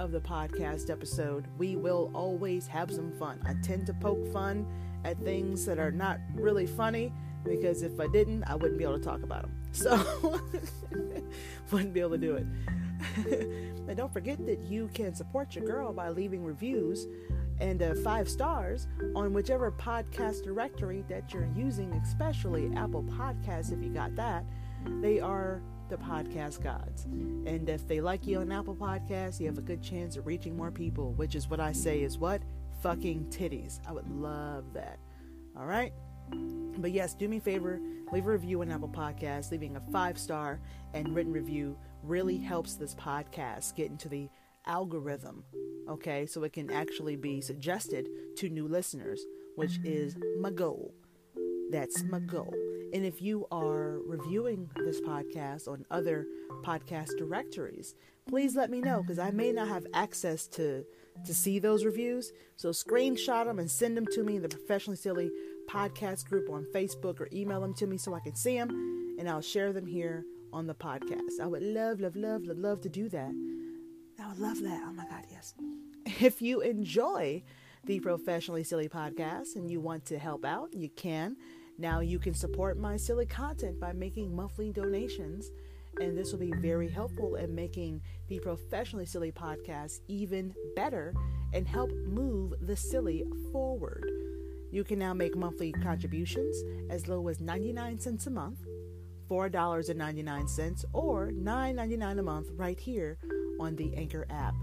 of 0.00 0.10
the 0.10 0.20
podcast 0.20 0.90
episode, 0.90 1.46
we 1.58 1.76
will 1.76 2.10
always 2.12 2.66
have 2.66 2.90
some 2.90 3.12
fun. 3.12 3.40
I 3.46 3.54
tend 3.62 3.86
to 3.86 3.94
poke 3.94 4.32
fun 4.32 4.66
at 5.04 5.16
things 5.22 5.64
that 5.66 5.78
are 5.78 5.92
not 5.92 6.18
really 6.34 6.66
funny 6.66 7.12
because 7.44 7.82
if 7.82 8.00
I 8.00 8.08
didn't, 8.08 8.42
I 8.42 8.56
wouldn't 8.56 8.78
be 8.78 8.84
able 8.84 8.98
to 8.98 9.04
talk 9.04 9.22
about 9.22 9.42
them. 9.42 9.52
So, 9.72 10.40
wouldn't 11.70 11.92
be 11.92 12.00
able 12.00 12.12
to 12.12 12.18
do 12.18 12.34
it. 12.34 12.46
and 13.88 13.96
don't 13.96 14.12
forget 14.12 14.44
that 14.46 14.62
you 14.62 14.88
can 14.94 15.14
support 15.14 15.54
your 15.54 15.66
girl 15.66 15.92
by 15.92 16.08
leaving 16.08 16.42
reviews 16.42 17.06
and 17.60 17.82
uh, 17.82 17.94
five 18.02 18.28
stars 18.28 18.88
on 19.14 19.34
whichever 19.34 19.70
podcast 19.70 20.42
directory 20.44 21.04
that 21.08 21.32
you're 21.32 21.48
using, 21.54 21.92
especially 21.92 22.72
Apple 22.74 23.02
Podcasts, 23.02 23.70
if 23.70 23.82
you 23.82 23.90
got 23.90 24.16
that. 24.16 24.44
They 25.02 25.20
are 25.20 25.60
the 25.88 25.96
podcast 25.96 26.62
gods. 26.62 27.04
And 27.04 27.68
if 27.68 27.86
they 27.86 28.00
like 28.00 28.26
you 28.26 28.40
on 28.40 28.52
Apple 28.52 28.74
Podcasts, 28.74 29.40
you 29.40 29.46
have 29.46 29.58
a 29.58 29.62
good 29.62 29.82
chance 29.82 30.16
of 30.16 30.26
reaching 30.26 30.56
more 30.56 30.70
people, 30.70 31.12
which 31.12 31.34
is 31.34 31.48
what 31.48 31.60
I 31.60 31.72
say 31.72 32.02
is 32.02 32.18
what? 32.18 32.42
Fucking 32.82 33.26
titties. 33.30 33.80
I 33.86 33.92
would 33.92 34.08
love 34.10 34.72
that. 34.74 34.98
All 35.56 35.66
right? 35.66 35.92
But 36.78 36.92
yes, 36.92 37.14
do 37.14 37.28
me 37.28 37.38
a 37.38 37.40
favor, 37.40 37.80
leave 38.12 38.26
a 38.26 38.30
review 38.30 38.62
on 38.62 38.70
Apple 38.70 38.88
Podcasts. 38.88 39.50
Leaving 39.50 39.76
a 39.76 39.80
five 39.92 40.18
star 40.18 40.60
and 40.94 41.14
written 41.14 41.32
review 41.32 41.76
really 42.02 42.36
helps 42.36 42.74
this 42.74 42.94
podcast 42.94 43.74
get 43.74 43.90
into 43.90 44.08
the 44.08 44.28
algorithm, 44.66 45.44
okay? 45.88 46.26
So 46.26 46.42
it 46.42 46.52
can 46.52 46.70
actually 46.70 47.16
be 47.16 47.40
suggested 47.40 48.08
to 48.38 48.48
new 48.48 48.66
listeners, 48.68 49.24
which 49.54 49.78
is 49.84 50.16
my 50.40 50.50
goal. 50.50 50.92
That's 51.70 52.04
my 52.04 52.20
goal. 52.20 52.54
And 52.92 53.04
if 53.04 53.20
you 53.20 53.46
are 53.50 53.98
reviewing 54.06 54.70
this 54.76 55.00
podcast 55.00 55.68
on 55.68 55.84
other 55.90 56.26
podcast 56.62 57.16
directories, 57.18 57.94
please 58.28 58.54
let 58.54 58.70
me 58.70 58.80
know 58.80 59.02
because 59.02 59.18
I 59.18 59.30
may 59.30 59.52
not 59.52 59.68
have 59.68 59.86
access 59.92 60.46
to 60.48 60.84
to 61.24 61.34
see 61.34 61.58
those 61.58 61.84
reviews. 61.84 62.32
So 62.56 62.70
screenshot 62.70 63.46
them 63.46 63.58
and 63.58 63.70
send 63.70 63.96
them 63.96 64.06
to 64.12 64.22
me 64.22 64.36
in 64.36 64.42
the 64.42 64.48
Professionally 64.48 64.96
Silly 64.96 65.30
podcast 65.68 66.28
group 66.28 66.48
on 66.50 66.66
Facebook 66.74 67.20
or 67.20 67.28
email 67.32 67.60
them 67.60 67.74
to 67.74 67.86
me 67.86 67.96
so 67.98 68.14
I 68.14 68.20
can 68.20 68.34
see 68.34 68.56
them 68.56 69.16
and 69.18 69.28
I'll 69.28 69.40
share 69.40 69.72
them 69.72 69.86
here 69.86 70.24
on 70.52 70.66
the 70.66 70.74
podcast. 70.74 71.40
I 71.40 71.46
would 71.46 71.62
love, 71.62 72.00
love, 72.00 72.16
love, 72.16 72.44
love, 72.44 72.58
love 72.58 72.80
to 72.82 72.88
do 72.88 73.08
that. 73.08 73.32
I 74.22 74.28
would 74.28 74.38
love 74.38 74.62
that. 74.62 74.82
Oh 74.86 74.92
my 74.92 75.04
God, 75.04 75.24
yes. 75.30 75.54
If 76.20 76.40
you 76.40 76.60
enjoy 76.60 77.42
the 77.84 78.00
Professionally 78.00 78.64
Silly 78.64 78.88
podcast 78.88 79.56
and 79.56 79.70
you 79.70 79.80
want 79.80 80.04
to 80.06 80.18
help 80.18 80.44
out, 80.44 80.72
you 80.74 80.88
can. 80.90 81.36
Now 81.78 82.00
you 82.00 82.18
can 82.18 82.34
support 82.34 82.78
my 82.78 82.96
silly 82.96 83.26
content 83.26 83.78
by 83.78 83.92
making 83.92 84.34
monthly 84.34 84.72
donations. 84.72 85.50
And 86.00 86.16
this 86.16 86.32
will 86.32 86.40
be 86.40 86.52
very 86.52 86.88
helpful 86.88 87.36
in 87.36 87.54
making 87.54 88.02
the 88.28 88.38
Professionally 88.40 89.06
Silly 89.06 89.32
podcast 89.32 90.00
even 90.08 90.54
better 90.74 91.14
and 91.54 91.66
help 91.66 91.90
move 92.06 92.54
the 92.60 92.76
silly 92.76 93.24
forward. 93.52 94.04
You 94.70 94.84
can 94.84 94.98
now 94.98 95.14
make 95.14 95.36
monthly 95.36 95.72
contributions 95.72 96.62
as 96.90 97.08
low 97.08 97.28
as 97.28 97.40
99 97.40 97.98
cents 98.00 98.26
a 98.26 98.30
month, 98.30 98.58
$4.99, 99.30 100.84
or 100.92 101.30
$9.99 101.30 102.18
a 102.18 102.22
month 102.22 102.48
right 102.56 102.78
here 102.78 103.16
on 103.58 103.76
the 103.76 103.94
Anchor 103.96 104.26
app. 104.28 104.54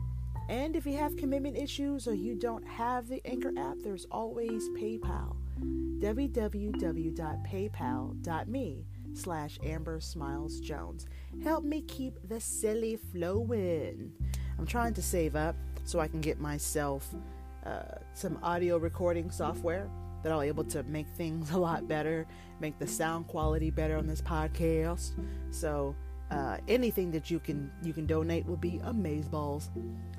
And 0.50 0.76
if 0.76 0.86
you 0.86 0.98
have 0.98 1.16
commitment 1.16 1.58
issues 1.58 2.08
or 2.08 2.14
you 2.14 2.36
don't 2.36 2.68
have 2.68 3.08
the 3.08 3.22
Anchor 3.26 3.54
app, 3.58 3.78
there's 3.84 4.06
always 4.12 4.70
PayPal. 4.70 5.36
www.paypal.me 6.00 8.86
slash 9.14 9.60
Amber 9.64 10.00
Smiles 10.00 10.60
Jones. 10.60 11.06
Help 11.44 11.64
me 11.64 11.82
keep 11.82 12.20
the 12.28 12.40
silly 12.40 12.98
flowing. 13.12 14.12
I'm 14.58 14.66
trying 14.66 14.94
to 14.96 15.02
save 15.02 15.36
up 15.36 15.56
so 15.86 16.00
I 16.00 16.08
can 16.08 16.22
get 16.22 16.40
myself 16.40 17.14
uh, 17.66 17.98
some 18.14 18.38
audio 18.44 18.78
recording 18.78 19.32
software 19.32 19.90
that 20.24 20.32
I'll 20.32 20.42
be 20.42 20.48
able 20.48 20.64
to 20.66 20.84
make 20.84 21.08
things 21.16 21.52
a 21.52 21.58
lot 21.58 21.88
better, 21.88 22.26
make 22.60 22.78
the 22.80 22.88
sound 22.88 23.28
quality 23.28 23.72
better 23.72 23.98
on 23.98 24.08
this 24.08 24.22
podcast. 24.22 25.12
So 25.52 25.96
uh, 26.32 26.58
anything 26.68 27.12
that 27.12 27.30
you 27.30 27.40
can 27.40 27.72
you 27.84 27.94
can 27.94 28.06
donate 28.06 28.46
would 28.46 28.62
be 28.62 28.80
amazeballs. 28.84 29.70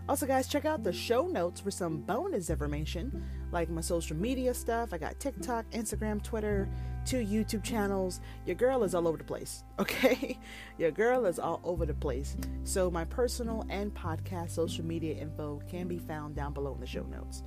Also, 0.07 0.27
guys, 0.27 0.49
check 0.49 0.67
out 0.67 0.85
the 0.85 0.93
show 0.93 1.27
notes 1.27 1.61
for 1.61 1.71
some 1.71 1.99
bonus 2.03 2.51
information, 2.51 3.25
like 3.53 3.71
my 3.71 3.81
social 3.81 4.17
media 4.17 4.53
stuff. 4.53 4.93
I 4.93 4.99
got 4.99 5.19
TikTok, 5.19 5.65
Instagram, 5.71 6.23
Twitter, 6.23 6.69
two 7.07 7.25
YouTube 7.25 7.63
channels. 7.63 8.21
Your 8.45 8.55
girl 8.55 8.83
is 8.83 8.95
all 8.95 9.09
over 9.09 9.17
the 9.17 9.25
place, 9.25 9.65
okay? 9.79 10.39
Your 10.77 10.91
girl 10.91 11.25
is 11.25 11.39
all 11.39 11.61
over 11.65 11.87
the 11.87 11.95
place. 11.95 12.37
So, 12.65 12.91
my 12.91 13.05
personal 13.07 13.65
and 13.71 13.95
podcast 13.95 14.51
social 14.51 14.85
media 14.85 15.15
info 15.15 15.63
can 15.71 15.89
be 15.89 15.99
found 15.99 16.37
down 16.37 16.53
below 16.53 16.75
in 16.75 16.81
the 16.81 16.87
show 16.87 17.05
notes. 17.05 17.43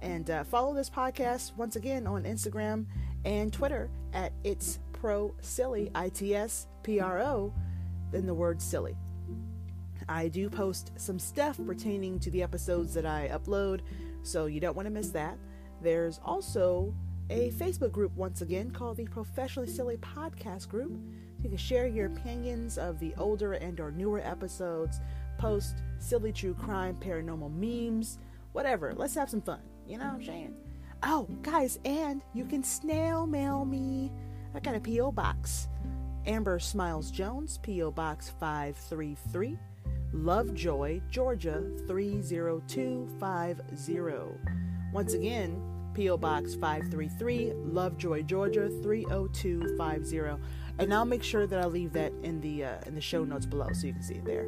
And 0.00 0.28
uh, 0.28 0.42
follow 0.42 0.74
this 0.74 0.90
podcast 0.90 1.56
once 1.56 1.76
again 1.76 2.08
on 2.08 2.24
Instagram 2.24 2.86
and 3.24 3.52
Twitter 3.52 3.88
at 4.12 4.32
It's 4.42 4.80
Pro 4.92 5.32
Silly, 5.40 5.92
I 5.94 6.08
T 6.08 6.34
S 6.34 6.66
P 6.82 6.98
R 6.98 7.20
O, 7.20 7.54
then 8.10 8.26
the 8.26 8.34
word 8.34 8.60
silly. 8.60 8.96
I 10.08 10.28
do 10.28 10.48
post 10.48 10.92
some 10.96 11.18
stuff 11.18 11.58
pertaining 11.66 12.18
to 12.20 12.30
the 12.30 12.42
episodes 12.42 12.94
that 12.94 13.06
I 13.06 13.28
upload, 13.28 13.80
so 14.22 14.46
you 14.46 14.60
don't 14.60 14.76
want 14.76 14.86
to 14.86 14.92
miss 14.92 15.10
that. 15.10 15.38
There's 15.80 16.20
also 16.24 16.94
a 17.30 17.50
Facebook 17.52 17.92
group 17.92 18.14
once 18.16 18.42
again 18.42 18.70
called 18.70 18.96
the 18.96 19.06
Professionally 19.06 19.68
Silly 19.68 19.96
Podcast 19.96 20.68
Group. 20.68 20.92
You 21.42 21.48
can 21.48 21.58
share 21.58 21.86
your 21.86 22.06
opinions 22.06 22.78
of 22.78 22.98
the 22.98 23.14
older 23.16 23.54
and 23.54 23.80
or 23.80 23.90
newer 23.90 24.20
episodes, 24.20 25.00
post 25.38 25.82
silly 25.98 26.32
true 26.32 26.54
crime, 26.54 26.96
paranormal 27.00 27.52
memes, 27.52 28.18
whatever. 28.52 28.92
Let's 28.94 29.14
have 29.14 29.30
some 29.30 29.42
fun. 29.42 29.60
You 29.86 29.98
know 29.98 30.06
what 30.06 30.14
I'm 30.14 30.24
saying? 30.24 30.54
Oh, 31.02 31.26
guys, 31.42 31.80
and 31.84 32.22
you 32.32 32.44
can 32.44 32.62
snail 32.62 33.26
mail 33.26 33.64
me. 33.64 34.12
I 34.54 34.60
got 34.60 34.76
a 34.76 34.80
P.O. 34.80 35.12
box. 35.12 35.68
Amber 36.26 36.60
Smiles 36.60 37.10
Jones, 37.10 37.58
P.O. 37.62 37.90
Box 37.90 38.30
533. 38.38 39.58
Lovejoy, 40.12 41.00
Georgia 41.10 41.62
30250. 41.86 44.38
Once 44.92 45.14
again, 45.14 45.62
P.O. 45.94 46.18
Box 46.18 46.54
533, 46.54 47.52
Lovejoy, 47.54 48.22
Georgia 48.22 48.68
30250. 48.82 50.42
And 50.78 50.92
I'll 50.92 51.04
make 51.04 51.22
sure 51.22 51.46
that 51.46 51.60
I 51.60 51.66
leave 51.66 51.92
that 51.92 52.12
in 52.22 52.40
the 52.40 52.64
uh, 52.64 52.78
in 52.86 52.94
the 52.94 53.00
show 53.00 53.24
notes 53.24 53.46
below 53.46 53.68
so 53.72 53.86
you 53.86 53.92
can 53.92 54.02
see 54.02 54.14
it 54.14 54.24
there. 54.24 54.46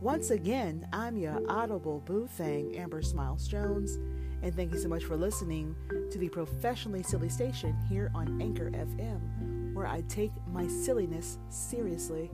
Once 0.00 0.30
again, 0.30 0.86
I'm 0.92 1.16
your 1.16 1.40
audible 1.48 2.00
boo 2.00 2.26
thing, 2.26 2.76
Amber 2.76 3.00
Smiles 3.00 3.48
Jones, 3.48 3.96
and 4.42 4.54
thank 4.54 4.72
you 4.72 4.78
so 4.78 4.88
much 4.88 5.04
for 5.04 5.16
listening 5.16 5.74
to 6.10 6.18
the 6.18 6.28
Professionally 6.28 7.02
Silly 7.02 7.30
Station 7.30 7.74
here 7.88 8.10
on 8.14 8.42
Anchor 8.42 8.70
FM, 8.70 9.72
where 9.72 9.86
I 9.86 10.02
take 10.08 10.32
my 10.52 10.66
silliness 10.66 11.38
seriously. 11.48 12.30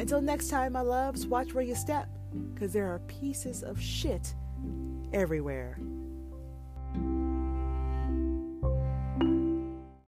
Until 0.00 0.22
next 0.22 0.48
time, 0.48 0.72
my 0.72 0.80
loves, 0.80 1.26
watch 1.26 1.52
where 1.52 1.62
you 1.62 1.74
step, 1.74 2.08
because 2.54 2.72
there 2.72 2.86
are 2.86 3.00
pieces 3.00 3.62
of 3.62 3.78
shit 3.78 4.34
everywhere. 5.12 5.78